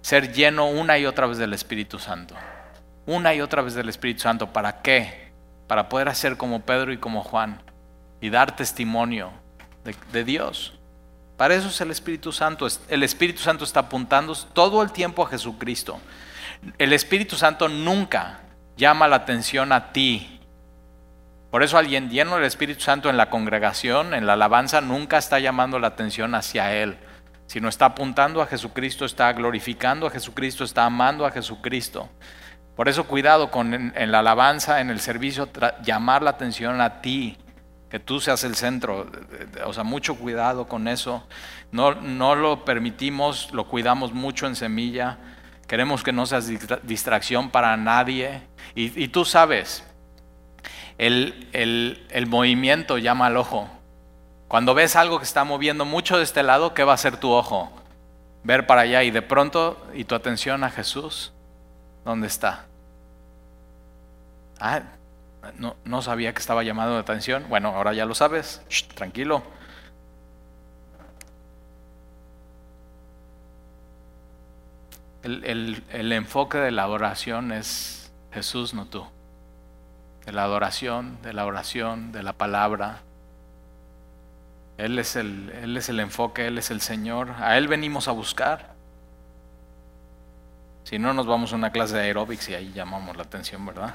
[0.00, 2.36] Ser lleno una y otra vez del Espíritu Santo.
[3.04, 4.52] Una y otra vez del Espíritu Santo.
[4.52, 5.27] ¿Para qué?
[5.68, 7.62] Para poder hacer como Pedro y como Juan
[8.20, 9.30] y dar testimonio
[10.12, 10.74] de, Dios.
[11.36, 12.66] Para eso es el Espíritu Santo.
[12.88, 16.00] El Espíritu Santo está apuntando todo el tiempo a Jesucristo.
[16.78, 18.40] El Espíritu Santo nunca
[18.76, 20.40] llama la atención a ti.
[21.50, 25.38] Por eso alguien lleno del Espíritu Santo en la congregación, en la alabanza, nunca está
[25.38, 26.98] llamando la atención hacia Él,
[27.46, 32.10] sino está apuntando a Jesucristo, está glorificando a Jesucristo, está amando a Jesucristo.
[32.78, 35.48] Por eso cuidado con en, la alabanza, en el servicio,
[35.82, 37.36] llamar la atención a ti,
[37.90, 39.10] que tú seas el centro.
[39.66, 41.26] O sea, mucho cuidado con eso.
[41.72, 45.18] No, no lo permitimos, lo cuidamos mucho en semilla.
[45.66, 46.48] Queremos que no seas
[46.84, 48.42] distracción para nadie.
[48.76, 49.84] Y, tú sabes,
[50.98, 53.68] el, el, movimiento llama al ojo.
[54.46, 57.32] Cuando ves algo que está moviendo mucho de este lado, ¿qué va a hacer tu
[57.32, 57.72] ojo?
[58.44, 61.32] Ver para allá y de pronto, y tu atención a Jesús,
[62.08, 62.64] ¿dónde está?
[64.58, 64.82] Ah,
[65.84, 67.44] no, sabía que estaba llamado de atención.
[67.48, 68.62] Bueno, ahora ya lo sabes.
[68.94, 69.42] tranquilo.
[75.22, 79.06] El, el, enfoque de la adoración es Jesús, no tú.
[80.24, 83.02] De la adoración, de la oración, de la palabra.
[84.78, 87.34] Él es el, él es el enfoque, Él es el Señor.
[87.38, 88.77] A Él venimos a buscar.
[90.88, 93.94] Si no, nos vamos a una clase de aeróbics y ahí llamamos la atención, ¿verdad?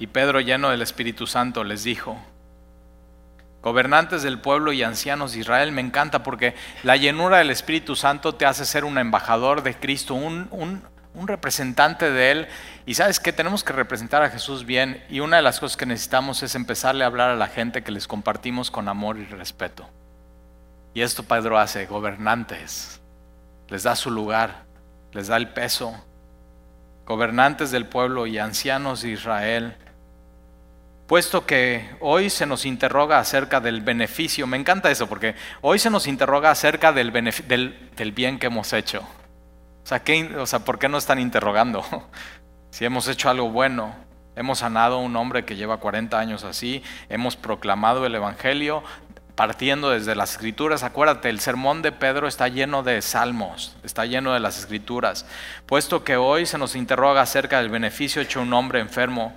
[0.00, 2.18] Y Pedro, lleno del Espíritu Santo, les dijo,
[3.62, 8.34] gobernantes del pueblo y ancianos de Israel, me encanta porque la llenura del Espíritu Santo
[8.34, 12.48] te hace ser un embajador de Cristo, un, un representante de Él.
[12.86, 15.86] Y sabes que tenemos que representar a Jesús bien y una de las cosas que
[15.86, 19.88] necesitamos es empezarle a hablar a la gente que les compartimos con amor y respeto.
[20.94, 23.00] Y esto Pedro hace, gobernantes,
[23.68, 24.64] les da su lugar,
[25.12, 25.94] les da el peso,
[27.06, 29.76] gobernantes del pueblo y ancianos de Israel
[31.08, 35.90] puesto que hoy se nos interroga acerca del beneficio, me encanta eso, porque hoy se
[35.90, 37.10] nos interroga acerca del,
[38.14, 39.00] bien que hemos hecho.
[39.82, 41.82] O sea, ¿qué, o sea, ¿por qué no están interrogando?
[42.70, 43.96] si hemos hecho algo bueno,
[44.36, 48.84] hemos sanado a un hombre que lleva 40 años así, hemos proclamado el Evangelio,
[49.38, 50.82] partiendo desde las escrituras.
[50.82, 55.26] Acuérdate, el sermón de Pedro está lleno de salmos, está lleno de las escrituras.
[55.64, 59.32] Puesto que hoy se nos interroga acerca del beneficio hecho a un hombre enfermo,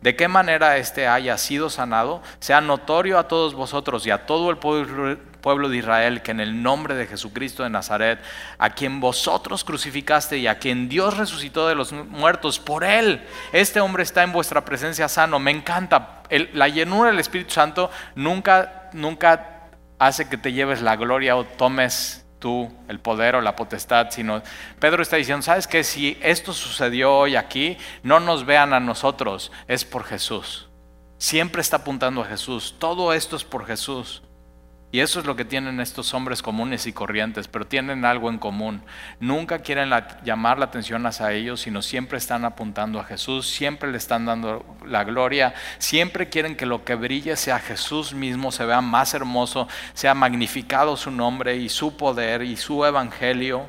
[0.00, 4.50] de qué manera éste haya sido sanado, sea notorio a todos vosotros y a todo
[4.50, 8.18] el pueblo de Israel que en el nombre de Jesucristo de Nazaret,
[8.58, 13.80] a quien vosotros crucificaste y a quien Dios resucitó de los muertos, por él, este
[13.80, 15.38] hombre está en vuestra presencia sano.
[15.38, 16.22] Me encanta.
[16.54, 22.24] la llenura del Espíritu Santo nunca, nunca hace que te lleves la gloria o tomes
[22.38, 24.42] tú el poder o la potestad, sino
[24.78, 25.84] Pedro está diciendo, ¿sabes qué?
[25.84, 30.68] Si esto sucedió hoy aquí, no nos vean a nosotros, es por Jesús.
[31.18, 32.74] Siempre está apuntando a Jesús.
[32.78, 34.22] Todo esto es por Jesús.
[34.94, 38.38] Y eso es lo que tienen estos hombres comunes y corrientes, pero tienen algo en
[38.38, 38.80] común.
[39.18, 39.90] Nunca quieren
[40.24, 44.64] llamar la atención hacia ellos, sino siempre están apuntando a Jesús, siempre le están dando
[44.86, 49.66] la gloria, siempre quieren que lo que brille sea Jesús mismo, se vea más hermoso,
[49.94, 53.66] sea magnificado su nombre y su poder y su evangelio.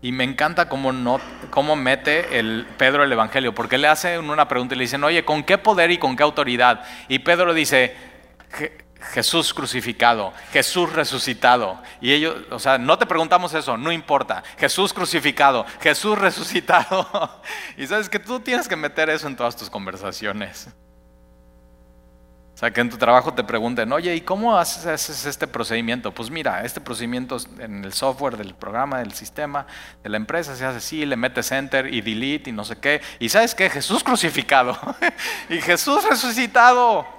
[0.00, 1.18] Y me encanta cómo, no,
[1.50, 5.24] cómo mete el Pedro el evangelio, porque le hace una pregunta y le dicen, oye,
[5.24, 6.84] ¿con qué poder y con qué autoridad?
[7.08, 8.14] Y Pedro dice,
[9.12, 11.80] Jesús crucificado, Jesús resucitado.
[12.00, 14.42] Y ellos, o sea, no te preguntamos eso, no importa.
[14.58, 17.40] Jesús crucificado, Jesús resucitado.
[17.76, 20.68] y sabes que tú tienes que meter eso en todas tus conversaciones.
[22.54, 26.10] O sea, que en tu trabajo te pregunten, oye, ¿y cómo haces este procedimiento?
[26.12, 29.66] Pues mira, este procedimiento en el software del programa, del sistema,
[30.02, 33.02] de la empresa, se hace así, le metes enter y delete y no sé qué.
[33.18, 34.74] Y sabes qué, Jesús crucificado
[35.50, 37.15] y Jesús resucitado.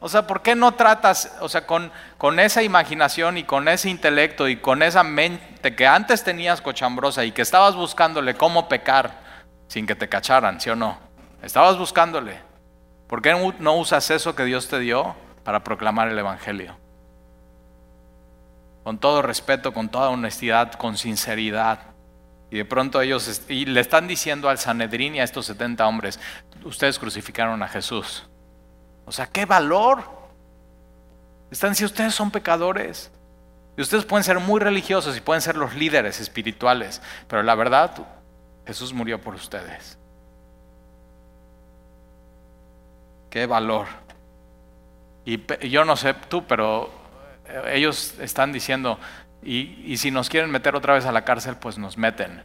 [0.00, 3.90] O sea, ¿por qué no tratas, o sea, con, con esa imaginación y con ese
[3.90, 9.10] intelecto y con esa mente que antes tenías cochambrosa y que estabas buscándole cómo pecar
[9.66, 10.98] sin que te cacharan, ¿sí o no?
[11.42, 12.40] Estabas buscándole.
[13.08, 16.76] ¿Por qué no usas eso que Dios te dio para proclamar el Evangelio?
[18.84, 21.80] Con todo respeto, con toda honestidad, con sinceridad.
[22.50, 26.20] Y de pronto ellos y le están diciendo al Sanedrín y a estos 70 hombres,
[26.64, 28.28] ustedes crucificaron a Jesús.
[29.08, 30.04] O sea, qué valor.
[31.50, 33.10] Están diciendo, ustedes son pecadores.
[33.76, 37.92] Y ustedes pueden ser muy religiosos y pueden ser los líderes espirituales, pero la verdad,
[38.66, 39.96] Jesús murió por ustedes.
[43.30, 43.86] Qué valor.
[45.24, 46.90] Y yo no sé tú, pero
[47.46, 48.98] eh, ellos están diciendo,
[49.42, 52.42] y, y, si nos quieren meter otra vez a la cárcel, pues nos meten.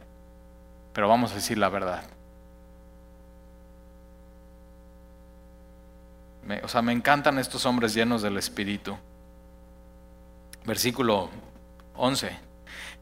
[0.92, 2.04] Pero vamos a decir la verdad.
[6.62, 8.96] O sea, me encantan estos hombres llenos del Espíritu.
[10.64, 11.30] Versículo
[11.96, 12.36] 11.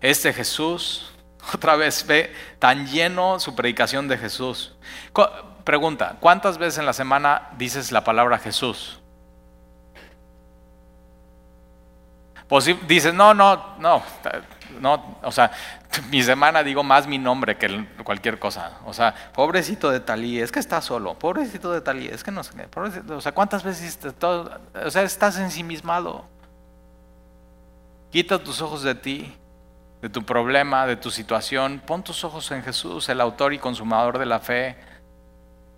[0.01, 1.13] Este Jesús,
[1.55, 4.75] otra vez ve tan lleno su predicación de Jesús.
[5.65, 8.99] Pregunta, ¿cuántas veces en la semana dices la palabra Jesús?
[12.87, 14.03] Dices, no, no, no,
[14.83, 15.51] no, o sea,
[16.11, 18.79] mi semana digo más mi nombre que cualquier cosa.
[18.85, 22.45] O sea, pobrecito de Talí, es que está solo, pobrecito de Talí, es que no
[22.45, 26.27] sé qué, o sea, ¿cuántas veces todo, o sea, estás ensimismado?
[28.11, 29.35] Quita tus ojos de ti,
[30.03, 34.19] de tu problema, de tu situación, pon tus ojos en Jesús, el autor y consumador
[34.19, 34.77] de la fe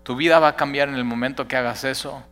[0.04, 2.22] tu vida va a cambiar en el momento que hagas eso.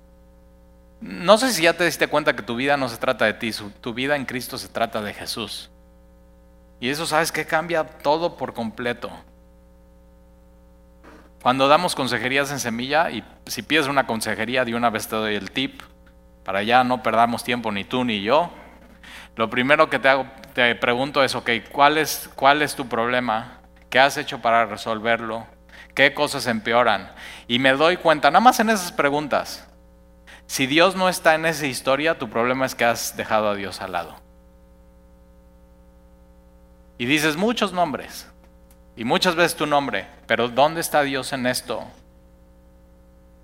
[1.00, 3.50] No sé si ya te diste cuenta que tu vida no se trata de ti,
[3.80, 5.70] tu vida en Cristo se trata de Jesús.
[6.82, 9.08] Y eso sabes que cambia todo por completo.
[11.40, 15.36] Cuando damos consejerías en semilla, y si pides una consejería, de una vez te doy
[15.36, 15.80] el tip,
[16.42, 18.50] para ya no perdamos tiempo ni tú ni yo.
[19.36, 23.60] Lo primero que te, hago, te pregunto es, ok, ¿cuál es, ¿cuál es tu problema?
[23.88, 25.46] ¿Qué has hecho para resolverlo?
[25.94, 27.12] ¿Qué cosas empeoran?
[27.46, 29.68] Y me doy cuenta, nada más en esas preguntas,
[30.48, 33.80] si Dios no está en esa historia, tu problema es que has dejado a Dios
[33.80, 34.21] al lado.
[37.02, 38.28] Y dices muchos nombres,
[38.94, 41.84] y muchas veces tu nombre, pero ¿dónde está Dios en esto?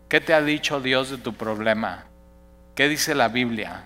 [0.08, 2.04] ¿Qué te ha dicho Dios de tu problema?
[2.76, 3.82] ¿Qué dice la Biblia?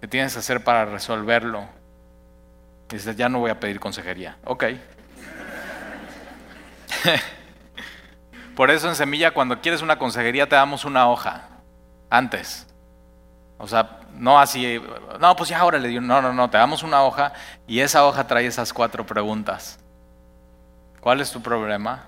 [0.00, 1.68] ¿Qué tienes que hacer para resolverlo?
[2.88, 4.36] Dices, ya no voy a pedir consejería.
[4.44, 4.66] Ok.
[8.54, 11.48] Por eso en Semilla cuando quieres una consejería te damos una hoja
[12.10, 12.67] antes.
[13.58, 14.80] O sea, no así,
[15.20, 17.32] no, pues ya ahora le digo, no, no, no, te damos una hoja
[17.66, 19.78] y esa hoja trae esas cuatro preguntas.
[21.00, 22.04] ¿Cuál es tu problema?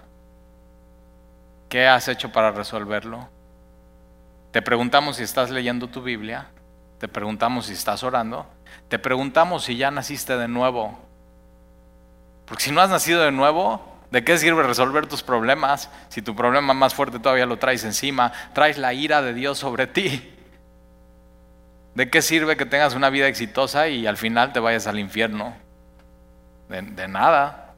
[1.68, 3.28] ¿Qué has hecho para resolverlo?
[4.52, 6.46] Te preguntamos si estás leyendo tu Biblia,
[6.98, 8.46] te preguntamos si estás orando,
[8.88, 10.98] te preguntamos si ya naciste de nuevo.
[12.46, 16.34] Porque si no has nacido de nuevo, ¿De qué sirve resolver tus problemas si tu
[16.34, 18.32] problema más fuerte todavía lo traes encima?
[18.52, 20.34] Traes la ira de Dios sobre ti.
[21.94, 25.56] ¿De qué sirve que tengas una vida exitosa y al final te vayas al infierno?
[26.68, 27.74] De, nada.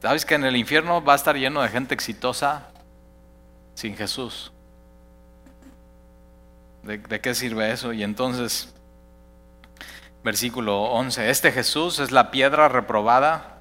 [0.00, 2.68] ¿Sabes que en el infierno va a estar lleno de gente exitosa
[3.74, 4.52] sin Jesús?
[6.82, 7.92] ¿De, de qué sirve eso?
[7.92, 8.74] Y entonces,
[10.24, 13.58] versículo 11, este Jesús es la piedra reprobada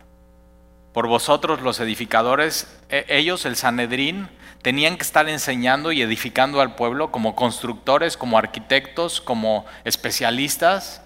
[0.97, 4.29] por vosotros los edificadores, e, ellos, el Sanedrín,
[4.67, 11.03] tenían que estar enseñando y edificando al pueblo como constructores, como arquitectos, como especialistas,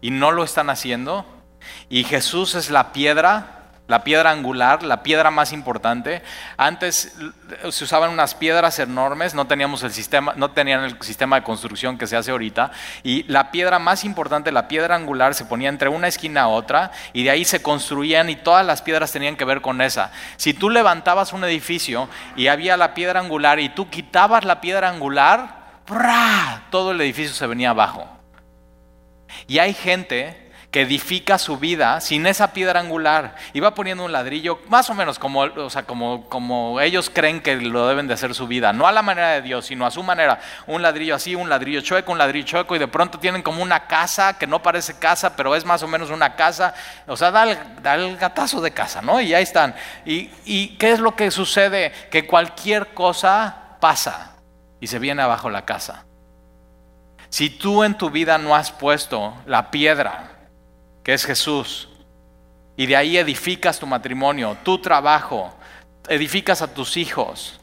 [0.00, 1.26] y no lo están haciendo.
[1.88, 3.53] Y Jesús es la piedra
[3.86, 6.22] la piedra angular, la piedra más importante.
[6.56, 7.16] Antes
[7.70, 11.98] se usaban unas piedras enormes, no teníamos el sistema, no tenían el sistema de construcción
[11.98, 12.70] que se hace ahorita,
[13.02, 16.92] y la piedra más importante, la piedra angular, se ponía entre una esquina a otra,
[17.12, 20.12] y de ahí se construían y todas las piedras tenían que ver con esa.
[20.36, 24.88] Si tú levantabas un edificio y había la piedra angular y tú quitabas la piedra
[24.88, 25.64] angular,
[26.70, 28.08] todo el edificio se venía abajo.
[29.46, 30.43] Y hay gente
[30.74, 34.94] que edifica su vida sin esa piedra angular y va poniendo un ladrillo más o
[34.94, 38.72] menos como, o sea, como, como ellos creen que lo deben de hacer su vida,
[38.72, 41.80] no a la manera de Dios, sino a su manera, un ladrillo así, un ladrillo
[41.80, 45.36] chueco, un ladrillo chueco y de pronto tienen como una casa que no parece casa,
[45.36, 46.74] pero es más o menos una casa,
[47.06, 47.44] o sea, da
[47.94, 49.20] el, gatazo de casa, ¿no?
[49.20, 49.76] Y ahí están.
[50.04, 51.92] ¿Y, ¿Y qué es lo que sucede?
[52.10, 54.32] Que cualquier cosa pasa
[54.80, 56.04] y se viene abajo la casa.
[57.28, 60.33] Si tú en tu vida no has puesto la piedra,
[61.04, 61.88] que es Jesús,
[62.76, 65.54] y de ahí edificas tu matrimonio, tu trabajo,
[66.08, 67.60] edificas a tus hijos,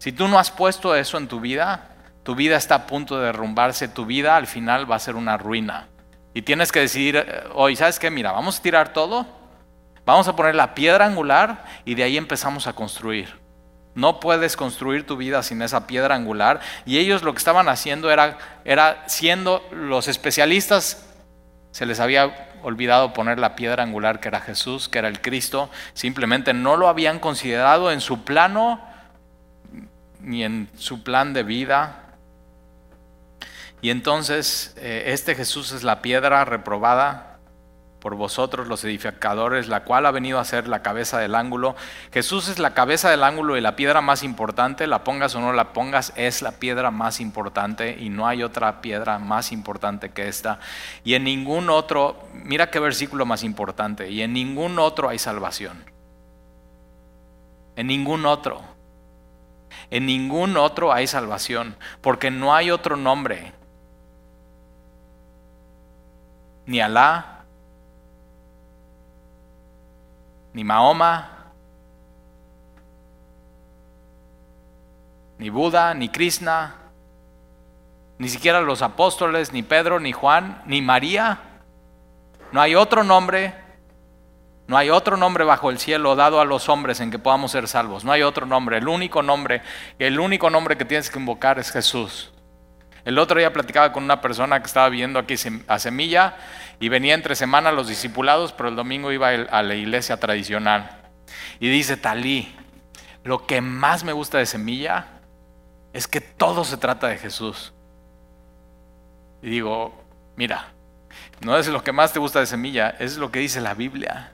[0.00, 1.88] si tú no has puesto eso en tu vida,
[2.22, 5.36] tu vida está a punto de derrumbarse, tu vida al final va a ser una
[5.36, 5.88] ruina.
[6.32, 8.10] Y tienes que decidir eh, hoy, ¿sabes qué?
[8.10, 9.26] Mira, vamos a tirar todo,
[10.06, 13.38] vamos a poner la piedra angular y de ahí empezamos a construir.
[13.94, 16.60] No puedes construir tu vida sin esa piedra angular.
[16.86, 21.09] Y ellos lo que estaban haciendo era, era siendo los especialistas,
[21.70, 25.70] se les había olvidado poner la piedra angular que era Jesús, que era el Cristo.
[25.94, 28.80] Simplemente no lo habían considerado en su plano
[30.20, 32.04] ni en su plan de vida.
[33.80, 37.29] Y entonces eh, este Jesús es la piedra reprobada
[38.00, 41.76] por vosotros los edificadores, la cual ha venido a ser la cabeza del ángulo.
[42.12, 45.52] Jesús es la cabeza del ángulo y la piedra más importante, la pongas o no
[45.52, 50.28] la pongas, es la piedra más importante y no hay otra piedra más importante que
[50.28, 50.60] esta.
[51.04, 55.84] Y en ningún otro, mira qué versículo más importante, y en ningún otro hay salvación.
[57.76, 58.62] En ningún otro.
[59.90, 63.52] En ningún otro hay salvación, porque no hay otro nombre.
[66.66, 67.39] Ni Alá,
[70.52, 71.52] ni Mahoma,
[75.38, 76.76] ni Buda, ni Krishna,
[78.18, 81.40] ni siquiera los apóstoles, ni Pedro, ni Juan, ni María.
[82.52, 83.54] No hay otro nombre
[84.70, 87.66] no hay otro nombre bajo el cielo dado a los hombres en que podamos ser
[87.66, 88.04] salvos.
[88.04, 88.78] No hay otro nombre.
[88.78, 89.62] El único nombre,
[89.98, 92.30] el único nombre que tienes que invocar es Jesús.
[93.10, 95.34] El otro día platicaba con una persona que estaba viviendo aquí
[95.66, 96.36] a Semilla
[96.78, 101.10] y venía entre semana los discipulados, pero el domingo iba a la iglesia tradicional.
[101.58, 102.54] Y dice, Talí,
[103.24, 105.08] lo que más me gusta de Semilla
[105.92, 107.72] es que todo se trata de Jesús.
[109.42, 109.92] Y digo,
[110.36, 110.68] mira,
[111.40, 114.30] no es lo que más te gusta de Semilla, es lo que dice la Biblia.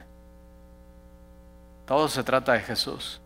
[1.87, 3.23] Todo se trata de Jesús.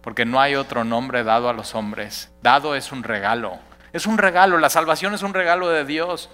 [0.00, 2.32] Porque no hay otro nombre dado a los hombres.
[2.42, 3.60] Dado es un regalo.
[3.92, 4.58] Es un regalo.
[4.58, 6.30] La salvación es un regalo de Dios.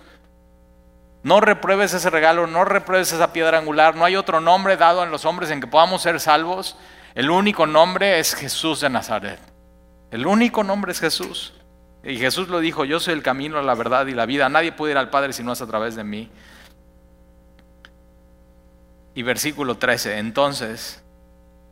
[1.23, 3.97] No repruebes ese regalo, no repruebes esa piedra angular.
[3.97, 6.77] No hay otro nombre dado a los hombres en que podamos ser salvos.
[7.15, 9.41] El único nombre es Jesús de Nazaret.
[10.11, 11.55] El único nombre es Jesús.
[12.05, 14.49] Y Jesús lo dijo, yo soy el camino, la verdad y la vida.
[14.49, 16.31] Nadie puede ir al Padre si no es a través de mí.
[19.15, 21.03] Y versículo 13, entonces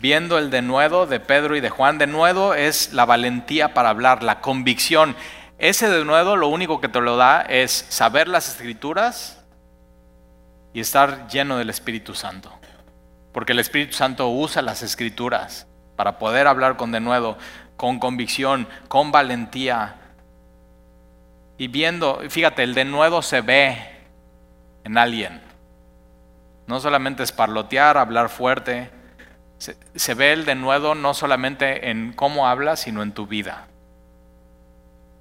[0.04, 1.96] viendo el denuedo de Pedro y de Juan.
[1.96, 5.16] Denuedo es la valentía para hablar, la convicción.
[5.58, 9.44] Ese denuedo lo único que te lo da es saber las escrituras
[10.72, 12.52] y estar lleno del Espíritu Santo.
[13.32, 17.38] Porque el Espíritu Santo usa las escrituras para poder hablar con denuedo,
[17.76, 19.96] con convicción, con valentía.
[21.56, 23.78] Y viendo, fíjate, el denuedo se ve
[24.82, 25.40] en alguien.
[26.66, 28.90] No solamente es parlotear, hablar fuerte,
[29.58, 33.68] se, ve el denuedo no solamente en cómo hablas, sino en tu vida.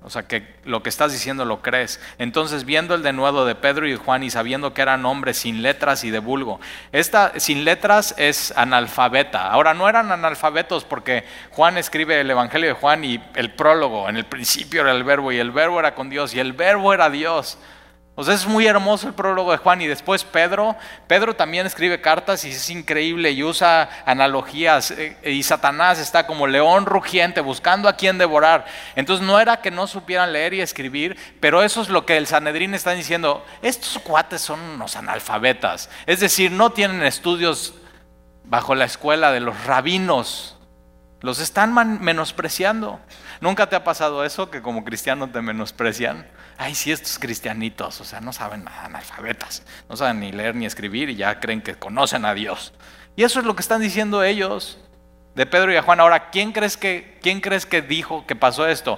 [0.05, 2.01] O sea, que lo que estás diciendo lo crees.
[2.17, 6.03] Entonces, viendo el denuedo de Pedro y Juan y sabiendo que eran hombres sin letras
[6.03, 6.59] y de vulgo.
[6.91, 9.49] Esta sin letras es analfabeta.
[9.49, 14.09] Ahora, no eran analfabetos porque Juan escribe el Evangelio de Juan y el prólogo.
[14.09, 16.93] En el principio era el verbo y el verbo era con Dios y el verbo
[16.93, 17.57] era Dios.
[18.15, 20.75] O sea, es muy hermoso el prólogo de Juan y después Pedro.
[21.07, 26.45] Pedro también escribe cartas y es increíble y usa analogías eh, y Satanás está como
[26.45, 28.65] león rugiente buscando a quien devorar.
[28.95, 32.27] Entonces no era que no supieran leer y escribir, pero eso es lo que el
[32.27, 33.43] Sanedrín está diciendo.
[33.63, 35.89] Estos cuates son unos analfabetas.
[36.05, 37.73] Es decir, no tienen estudios
[38.43, 40.55] bajo la escuela de los rabinos.
[41.21, 42.99] Los están menospreciando.
[43.43, 46.25] ¿Nunca te ha pasado eso que como cristiano te menosprecian?
[46.57, 50.65] ay, sí, estos cristianitos, o sea, no saben nada, analfabetas, no saben ni leer ni
[50.65, 52.71] escribir y ya creen que conocen a Dios.
[53.17, 54.79] Y eso es lo que están diciendo ellos
[55.35, 55.99] de Pedro y a Juan.
[55.99, 58.97] Ahora, ¿quién crees que, quién crees que dijo que pasó esto?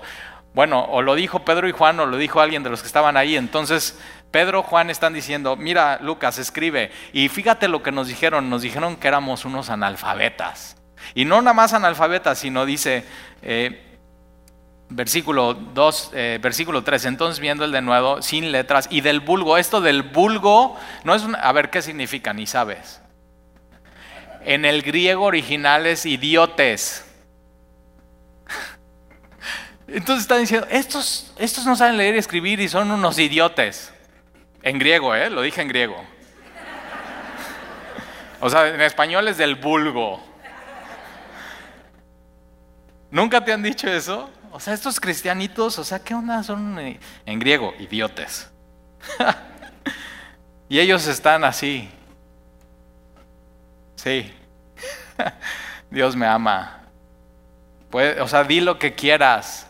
[0.53, 3.17] Bueno, o lo dijo Pedro y Juan o lo dijo alguien de los que estaban
[3.17, 3.35] ahí.
[3.35, 6.91] Entonces, Pedro, Juan están diciendo, mira, Lucas, escribe.
[7.13, 10.77] Y fíjate lo que nos dijeron, nos dijeron que éramos unos analfabetas.
[11.13, 13.05] Y no nada más analfabetas, sino dice,
[13.41, 13.84] eh,
[14.89, 19.57] versículo 2, eh, versículo 3, entonces viendo el de nuevo, sin letras, y del vulgo,
[19.57, 23.01] esto del vulgo, no es a ver qué significa, ni sabes.
[24.43, 27.03] En el griego original es idiotes.
[29.87, 33.91] Entonces están diciendo, estos, estos no saben leer y escribir y son unos idiotes.
[34.61, 35.29] En griego, ¿eh?
[35.29, 36.03] Lo dije en griego.
[38.39, 40.23] O sea, en español es del vulgo.
[43.09, 44.29] ¿Nunca te han dicho eso?
[44.55, 46.41] O sea, estos cristianitos, o sea, ¿qué onda?
[46.41, 48.49] Son eh, en griego, idiotes.
[50.69, 51.89] y ellos están así.
[53.97, 54.33] Sí.
[55.91, 56.85] Dios me ama.
[57.91, 59.67] o sea, di lo que quieras.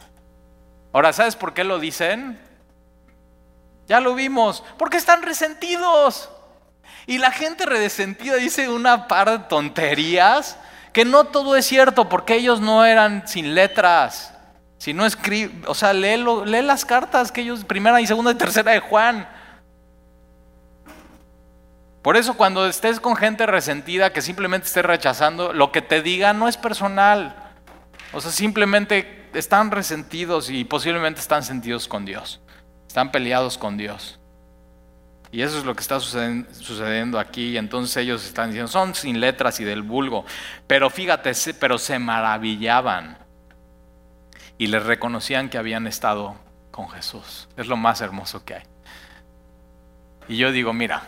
[0.94, 2.40] Ahora, ¿sabes por qué lo dicen?
[3.88, 4.64] Ya lo vimos.
[4.78, 6.30] Porque están resentidos.
[7.08, 10.60] Y la gente resentida dice una par de tonterías
[10.94, 14.35] que no todo es cierto porque ellos no eran sin letras.
[14.86, 18.36] Si no escribe, o sea, lee, lee las cartas que ellos, primera y segunda y
[18.36, 19.28] tercera de Juan.
[22.04, 26.34] Por eso cuando estés con gente resentida que simplemente esté rechazando, lo que te diga
[26.34, 27.36] no es personal.
[28.14, 32.40] O sea, simplemente están resentidos y posiblemente están sentidos con Dios.
[32.88, 34.20] Están peleados con Dios.
[35.32, 37.54] Y eso es lo que está sucediendo aquí.
[37.54, 40.26] Y entonces ellos están diciendo, son sin letras y del vulgo.
[40.68, 43.25] Pero fíjate, pero se maravillaban.
[44.58, 46.36] Y les reconocían que habían estado
[46.72, 47.48] con Jesús.
[47.58, 48.64] Es lo más hermoso que hay.
[50.28, 51.04] Y yo digo, mira,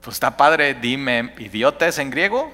[0.00, 2.52] pues está padre, dime idiotes en griego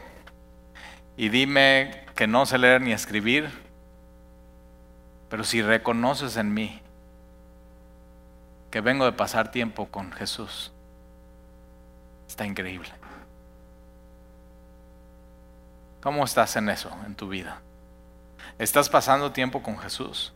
[1.17, 3.51] y dime que no sé leer ni escribir,
[5.29, 6.81] pero si reconoces en mí
[8.71, 10.73] que vengo de pasar tiempo con Jesús,
[12.29, 12.91] está increíble.
[16.03, 17.61] ¿Cómo estás en eso, en tu vida?
[18.61, 20.33] ¿Estás pasando tiempo con Jesús?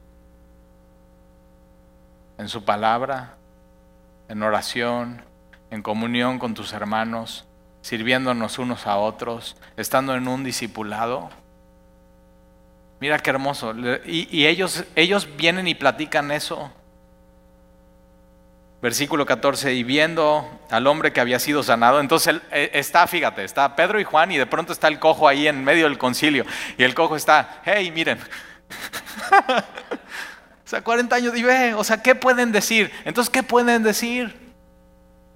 [2.38, 3.36] ¿En su palabra?
[4.28, 5.22] ¿En oración?
[5.74, 7.46] en comunión con tus hermanos,
[7.82, 11.30] sirviéndonos unos a otros, estando en un discipulado.
[13.00, 13.74] Mira qué hermoso.
[14.06, 16.70] Y, ellos, ellos vienen y platican eso.
[18.84, 23.74] Versículo 14, y viendo al hombre que había sido sanado, entonces eh, está, fíjate, está
[23.76, 26.44] Pedro y Juan y de pronto está el cojo ahí en medio del concilio.
[26.76, 28.18] Y el cojo está, hey, miren.
[29.48, 32.92] o sea, 40 años, y ve, o sea, ¿qué pueden decir?
[33.06, 34.38] Entonces, ¿qué pueden decir?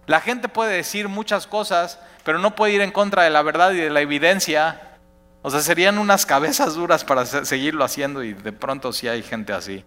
[0.04, 3.72] La gente puede decir muchas cosas, pero no puede ir en contra de la verdad
[3.72, 4.98] y de la evidencia.
[5.40, 9.54] O sea, serían unas cabezas duras para seguirlo haciendo y de pronto sí hay gente
[9.54, 9.86] así.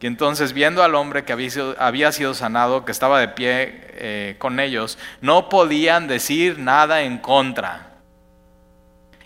[0.00, 4.60] Y entonces viendo al hombre que había sido, sanado, que estaba de pie eh, con
[4.60, 7.94] ellos, no podían decir nada en contra.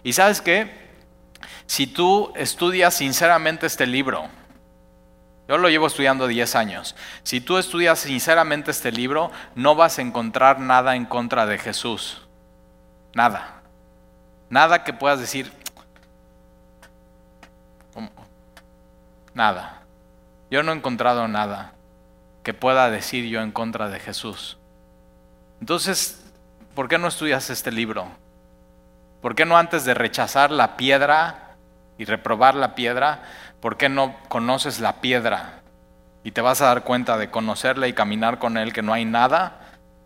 [0.03, 0.71] ¿Y sabes qué?
[1.67, 4.29] Si tú estudias sinceramente este libro,
[5.49, 6.95] yo lo llevo estudiando 10 años.
[7.25, 12.23] Si tú estudias sinceramente este libro, no vas a encontrar nada en contra de Jesús.
[13.15, 13.63] Nada.
[14.49, 15.51] Nada que puedas decir.
[19.35, 19.80] Nada.
[20.51, 21.75] Yo no he encontrado nada
[22.43, 24.59] que pueda decir yo en contra de Jesús.
[25.61, 26.25] Entonces,
[26.75, 28.09] ¿por qué no estudias este libro?
[29.21, 31.51] ¿Por qué no antes de rechazar la piedra
[32.01, 33.23] y reprobar la piedra,
[33.61, 35.61] ¿por qué no conoces la piedra?
[36.25, 39.05] Y te vas a dar cuenta de conocerla y caminar con él que no hay
[39.05, 39.61] nada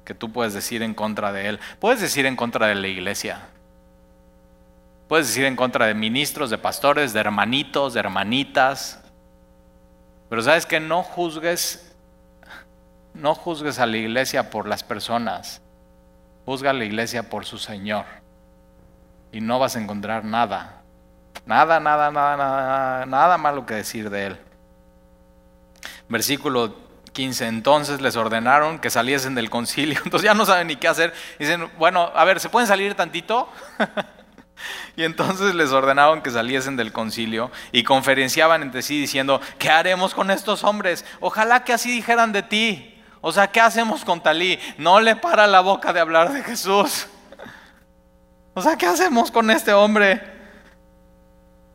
[0.05, 1.61] que tú puedes decir en contra de él.
[1.79, 3.43] Puedes decir en contra de la iglesia.
[5.07, 9.04] Puedes decir en contra de ministros, de pastores, de hermanitos, de hermanitas.
[10.29, 11.95] Pero sabes que no juzgues,
[13.15, 15.61] no juzgues a la iglesia por las personas.
[16.45, 18.05] Juzga a la iglesia por su Señor.
[19.33, 20.85] Y no vas a encontrar nada
[21.47, 24.37] Nada, nada, nada, nada, nada malo que decir de él.
[26.09, 26.75] Versículo
[27.13, 27.47] 15.
[27.47, 30.01] Entonces les ordenaron que saliesen del concilio.
[30.05, 31.13] Entonces ya no saben ni qué hacer.
[31.39, 33.49] Dicen, bueno, a ver, ¿se pueden salir tantito?
[34.97, 40.15] y entonces les ordenaron que saliesen del concilio y conferenciaban entre sí diciendo, ¿qué haremos
[40.15, 41.05] con estos hombres?
[41.21, 43.03] Ojalá que así dijeran de ti.
[43.21, 44.59] O sea, ¿qué hacemos con Talí?
[44.79, 47.07] No le para la boca de hablar de Jesús.
[48.53, 50.23] O sea, ¿qué hacemos con este hombre?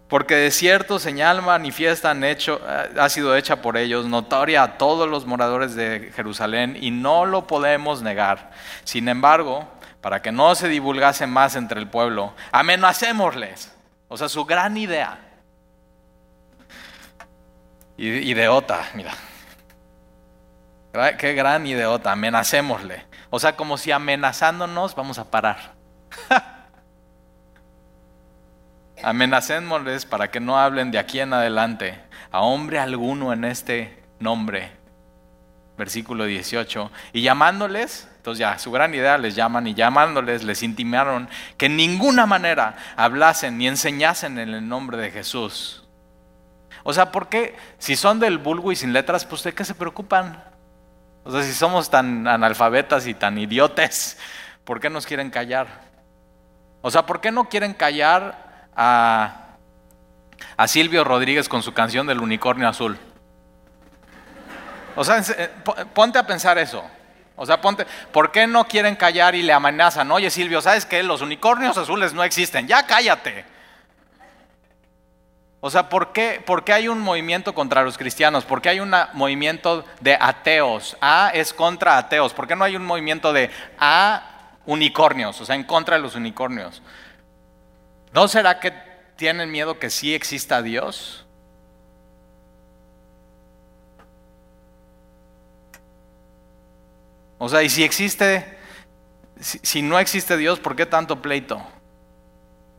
[0.07, 5.09] Porque de cierto señal manifiesta hecho, eh, ha sido hecha por ellos, notoria a todos
[5.09, 8.51] los moradores de Jerusalén, y no lo podemos negar.
[8.85, 9.67] Sin embargo,
[10.01, 13.73] para que no se divulgase más entre el pueblo, amenacémosles.
[14.07, 15.19] O sea, su gran idea.
[17.97, 19.11] Ideota, mira.
[21.17, 23.05] Qué gran ideota, amenacémosle.
[23.29, 25.73] O sea, como si amenazándonos vamos a parar.
[29.03, 34.71] Amenacémosles para que no hablen de aquí en adelante a hombre alguno en este nombre.
[35.77, 36.91] Versículo 18.
[37.13, 42.25] Y llamándoles, ya su gran idea les llaman y llamándoles les intimaron que en ninguna
[42.25, 45.87] manera hablasen ni enseñasen en el nombre de Jesús.
[46.83, 47.55] O sea, ¿por qué?
[47.77, 50.43] Si son del vulgo y sin letras, pues ¿de qué se preocupan?
[51.23, 54.17] O sea, si somos tan analfabetas y tan idiotes,
[54.63, 55.67] ¿por qué nos quieren callar?
[56.81, 59.49] O sea, ¿por qué no quieren callar a,
[60.57, 62.97] a Silvio Rodríguez con su canción del unicornio azul.
[64.95, 65.49] O sea, eh,
[65.93, 66.83] ponte a pensar eso.
[67.41, 70.11] O sea, ponte, ¿por qué no quieren callar y le amenazan?
[70.11, 71.01] Oye, Silvio, ¿sabes qué?
[71.03, 72.67] Los unicornios azules no existen.
[72.67, 73.45] Ya cállate.
[75.61, 78.43] O sea, ¿por qué, ¿por qué, hay un movimiento contra los cristianos?
[78.43, 80.97] ¿Por qué hay un movimiento de ateos?
[80.99, 82.33] A es contra ateos.
[82.33, 85.39] ¿Por qué no hay un movimiento de A unicornios?
[85.39, 86.81] O sea, en contra de los unicornios.
[88.11, 88.73] ¿No será que
[89.15, 91.25] tienen miedo que sí exista Dios?
[97.39, 98.45] O sea, y si existe,
[99.39, 101.59] si, no existe Dios, ¿por qué tanto pleito?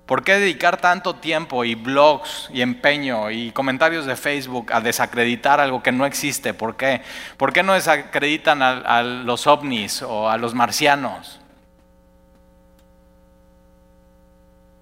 [0.05, 5.61] ¿Por qué dedicar tanto tiempo y blogs y empeño y comentarios de Facebook a desacreditar
[5.61, 6.53] algo que no existe?
[6.53, 7.01] ¿Por qué?
[7.39, 11.41] ¿Por qué no desacreditan a, a los ovnis o a los marcianos?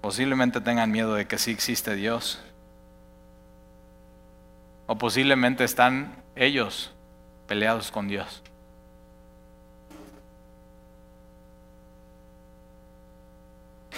[0.01, 2.41] Posiblemente tengan miedo de que sí existe Dios.
[4.87, 6.91] O posiblemente están ellos
[7.47, 8.41] peleados con Dios.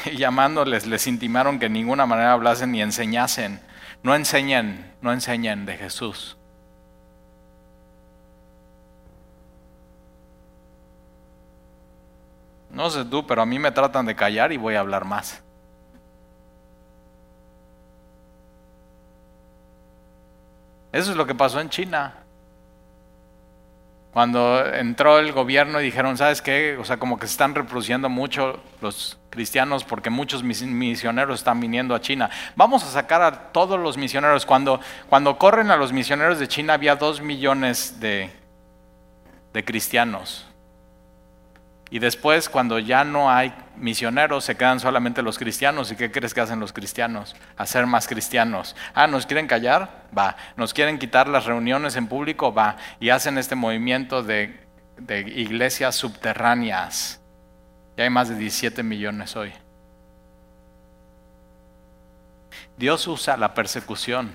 [0.06, 3.60] Y llamándoles les intimaron que de ninguna manera hablasen ni enseñasen.
[4.04, 6.38] No enseñen, no enseñen de Jesús.
[12.72, 15.44] No sé tú, pero a mí me tratan de callar y voy a hablar más.
[20.92, 22.21] Eso es lo que pasó en China.
[24.12, 26.78] Cuando entró el gobierno y dijeron, ¿sabes qué?
[26.78, 31.96] O sea, como que se están reproduciendo mucho los cristianos porque muchos misioneros están viniendo
[31.96, 32.30] a China.
[32.58, 34.46] Vamos a sacar a todos los misioneros.
[34.46, 38.30] Cuando, cuando corren a los misioneros de China había dos millones de,
[39.54, 40.51] de cristianos.
[41.94, 45.92] Y después, cuando ya no hay misioneros, se quedan solamente los cristianos.
[45.92, 47.36] ¿Y qué crees que hacen los cristianos?
[47.58, 48.78] Hacer más cristianos.
[48.94, 50.06] Ah, ¿nos quieren callar?
[50.18, 50.38] Va.
[50.56, 52.54] ¿Nos quieren quitar las reuniones en público?
[52.54, 52.78] Va.
[53.02, 54.58] Y hacen este movimiento de,
[55.36, 57.20] iglesias subterráneas.
[57.98, 59.52] Y hay más de 17 millones hoy.
[62.78, 64.32] Dios usa la persecución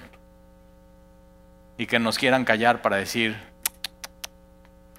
[1.78, 3.34] y que nos quieran callar para decir,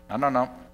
[0.10, 0.67] no, no, no,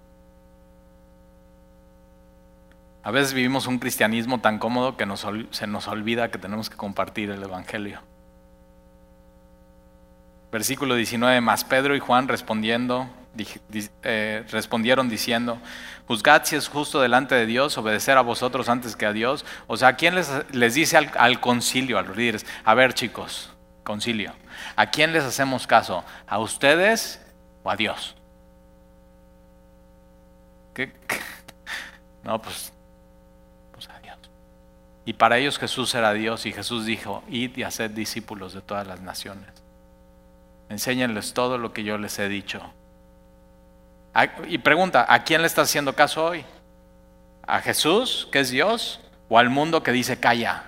[3.04, 5.06] A veces vivimos un cristianismo tan cómodo que
[5.52, 8.00] se nos olvida que tenemos que compartir el Evangelio.
[10.54, 13.10] Versículo 19, más Pedro y Juan respondiendo,
[14.04, 15.58] eh, respondieron diciendo,
[16.08, 19.46] juzgad si es justo delante de Dios obedecer a vosotros antes que a Dios.
[19.68, 22.46] O sea, ¿quién les, dice al, al, concilio, a los líderes?
[22.64, 23.52] A ver chicos,
[23.84, 24.32] concilio,
[24.78, 26.06] ¿a quién les hacemos caso?
[26.26, 27.20] ¿A ustedes
[27.64, 28.16] o a Dios?
[30.74, 30.94] ¿Qué?
[32.24, 32.73] No, pues
[35.06, 38.88] y para ellos Jesús era Dios y Jesús dijo, id y haced discípulos de todas
[38.88, 39.50] las naciones.
[40.70, 42.62] Enséñenles todo lo que yo les he dicho.
[44.48, 46.46] Y pregunta, ¿a quién le estás haciendo caso hoy?
[47.46, 49.02] ¿A Jesús, que es Dios?
[49.28, 50.64] ¿O al mundo que dice calla?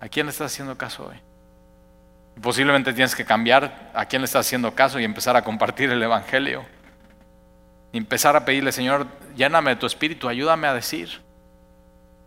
[0.00, 1.16] ¿A quién le estás haciendo caso hoy?
[2.40, 6.02] Posiblemente tienes que cambiar a quién le estás haciendo caso y empezar a compartir el
[6.02, 6.64] Evangelio.
[7.92, 11.20] Y empezar a pedirle, Señor, lléname de tu espíritu, ayúdame a decir.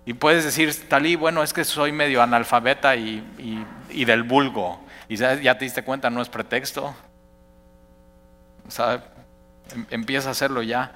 [0.05, 3.24] Y puedes decir, Talí, bueno, es que soy medio analfabeta y,
[3.89, 4.82] del vulgo.
[5.07, 6.93] Y ya te diste cuenta, no es pretexto.
[9.72, 10.91] Em, empieza a hacerlo ya.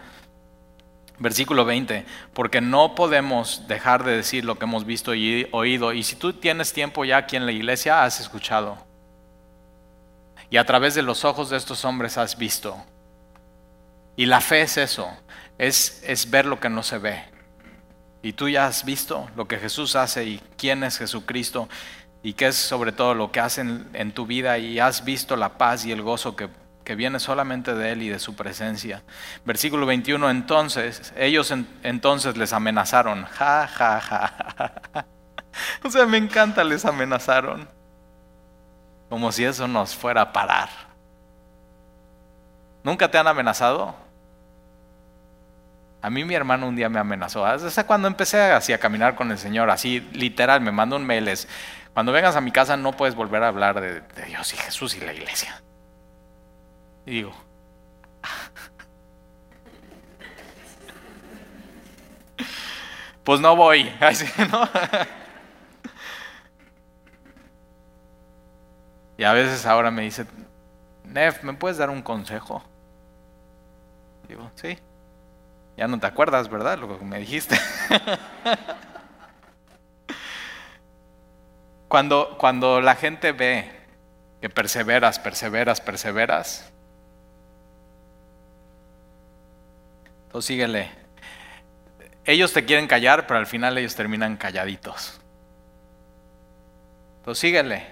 [1.19, 5.91] Versículo 20, porque no podemos dejar de decir lo que hemos visto y oído.
[5.93, 8.77] Y si tú tienes tiempo ya aquí en la iglesia, has escuchado.
[10.51, 12.77] Y a través de los ojos de estos hombres has visto.
[14.17, 15.09] Y la fe es eso,
[15.57, 17.23] es, es ver lo que no se ve.
[18.21, 21.69] Y tú ya has visto lo que Jesús hace y quién es Jesucristo
[22.23, 25.57] y qué es sobre todo lo que hace en, tu vida y has visto la
[25.57, 26.49] paz y el gozo que,
[26.95, 29.03] viene solamente de Él y de su presencia.
[29.45, 31.53] Versículo 21, entonces, ellos
[31.83, 35.05] entonces les amenazaron, ja, ja, ja.
[35.83, 37.67] O sea, me encanta, les amenazaron.
[39.09, 40.69] Como si eso nos fuera a parar.
[42.83, 44.06] ¿Nunca te han amenazado?
[46.07, 47.45] A mí mi hermano un día me amenazó.
[47.57, 51.29] Desde cuando empecé así a caminar con el Señor, así literal, me mandó un mail.
[51.93, 55.01] Cuando vengas a mi casa no puedes volver a hablar de, Dios y Jesús y
[55.01, 55.61] la iglesia.
[57.05, 57.33] Y digo,
[63.25, 63.81] pues no voy.
[69.17, 70.25] y a veces ahora me dice,
[71.03, 72.63] Nef, ¿me puedes dar un consejo?
[74.29, 74.79] Digo, sí.
[75.77, 76.79] Ya no te acuerdas, ¿verdad?
[76.79, 77.55] Lo que me dijiste.
[81.87, 83.69] cuando, cuando la gente ve
[84.41, 86.73] que perseveras, perseveras, perseveras,
[90.25, 90.89] entonces síguele.
[92.25, 95.21] Ellos te quieren callar, pero al final ellos terminan calladitos.
[97.19, 97.87] Entonces síguele.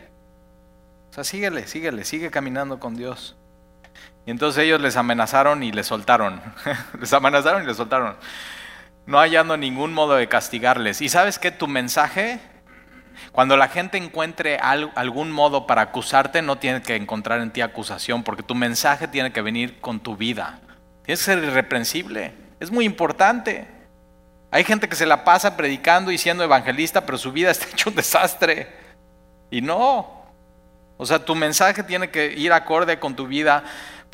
[1.12, 3.38] O sea, síguele, síguele, sigue caminando con Dios.
[4.26, 6.42] Y entonces ellos les amenazaron y les soltaron.
[7.00, 8.16] les amenazaron y les soltaron.
[9.06, 11.02] No hallando ningún modo de castigarles.
[11.02, 12.40] Y sabes que tu mensaje,
[13.32, 18.24] cuando la gente encuentre algún modo para acusarte, no tiene que encontrar en ti acusación,
[18.24, 20.60] porque tu mensaje tiene que venir con tu vida.
[21.04, 22.34] Tienes que ser irreprensible.
[22.60, 23.68] Es muy importante.
[24.50, 27.92] Hay gente que se la pasa predicando y siendo evangelista, pero su vida está hecho
[27.92, 28.74] un desastre.
[29.52, 30.26] Y no.
[30.98, 33.64] O sea, tu mensaje tiene que ir acorde con tu vida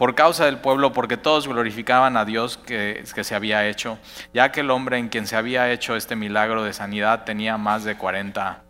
[0.01, 3.99] por causa del pueblo, porque todos glorificaban a Dios que, se había hecho,
[4.33, 7.83] ya que el hombre en quien se había hecho este milagro de sanidad tenía más
[7.83, 8.63] de 40,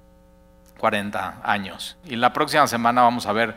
[0.78, 1.98] 40 años.
[2.04, 3.56] Y la próxima semana vamos a ver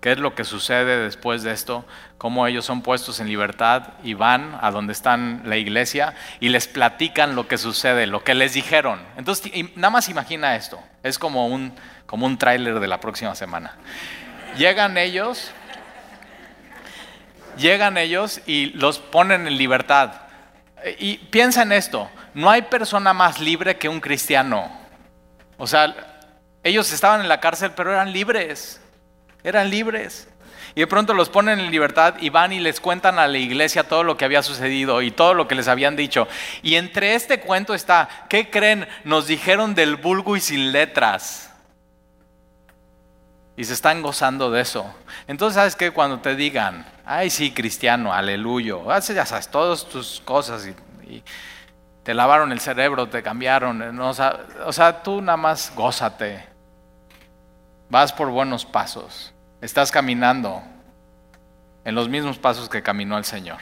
[0.00, 1.84] qué es lo que sucede después de esto,
[2.16, 6.68] cómo ellos son puestos en libertad y van a donde están la iglesia y les
[6.68, 9.00] platican lo que sucede, lo que les dijeron.
[9.16, 11.72] Entonces, nada más imagina esto, es como un,
[12.06, 13.74] como un tráiler de la próxima semana.
[14.56, 15.50] Llegan ellos
[17.56, 20.12] llegan ellos y los ponen en libertad.
[20.98, 24.70] Y piensa en esto, no hay persona más libre que un cristiano.
[25.56, 25.94] O sea,
[26.62, 28.80] ellos estaban en la cárcel, pero eran libres,
[29.42, 30.28] eran libres.
[30.74, 33.84] Y de pronto los ponen en libertad y van y les cuentan a la iglesia
[33.84, 36.28] todo lo que había sucedido y todo lo que les habían dicho.
[36.62, 38.86] Y entre este cuento está, ¿qué creen?
[39.04, 41.50] Nos dijeron del vulgo y sin letras.
[43.56, 44.94] Y se están gozando de eso.
[45.26, 45.92] Entonces, ¿sabes qué?
[45.92, 51.22] Cuando te digan, ay, sí, cristiano, aleluya, ya sabes, todas tus cosas y,
[52.02, 56.46] te lavaron el cerebro, te cambiaron, o, sea, o sea, tú nada más gózate.
[57.88, 60.62] Vas por buenos pasos, estás caminando
[61.84, 63.58] en los mismos pasos que caminó el Señor.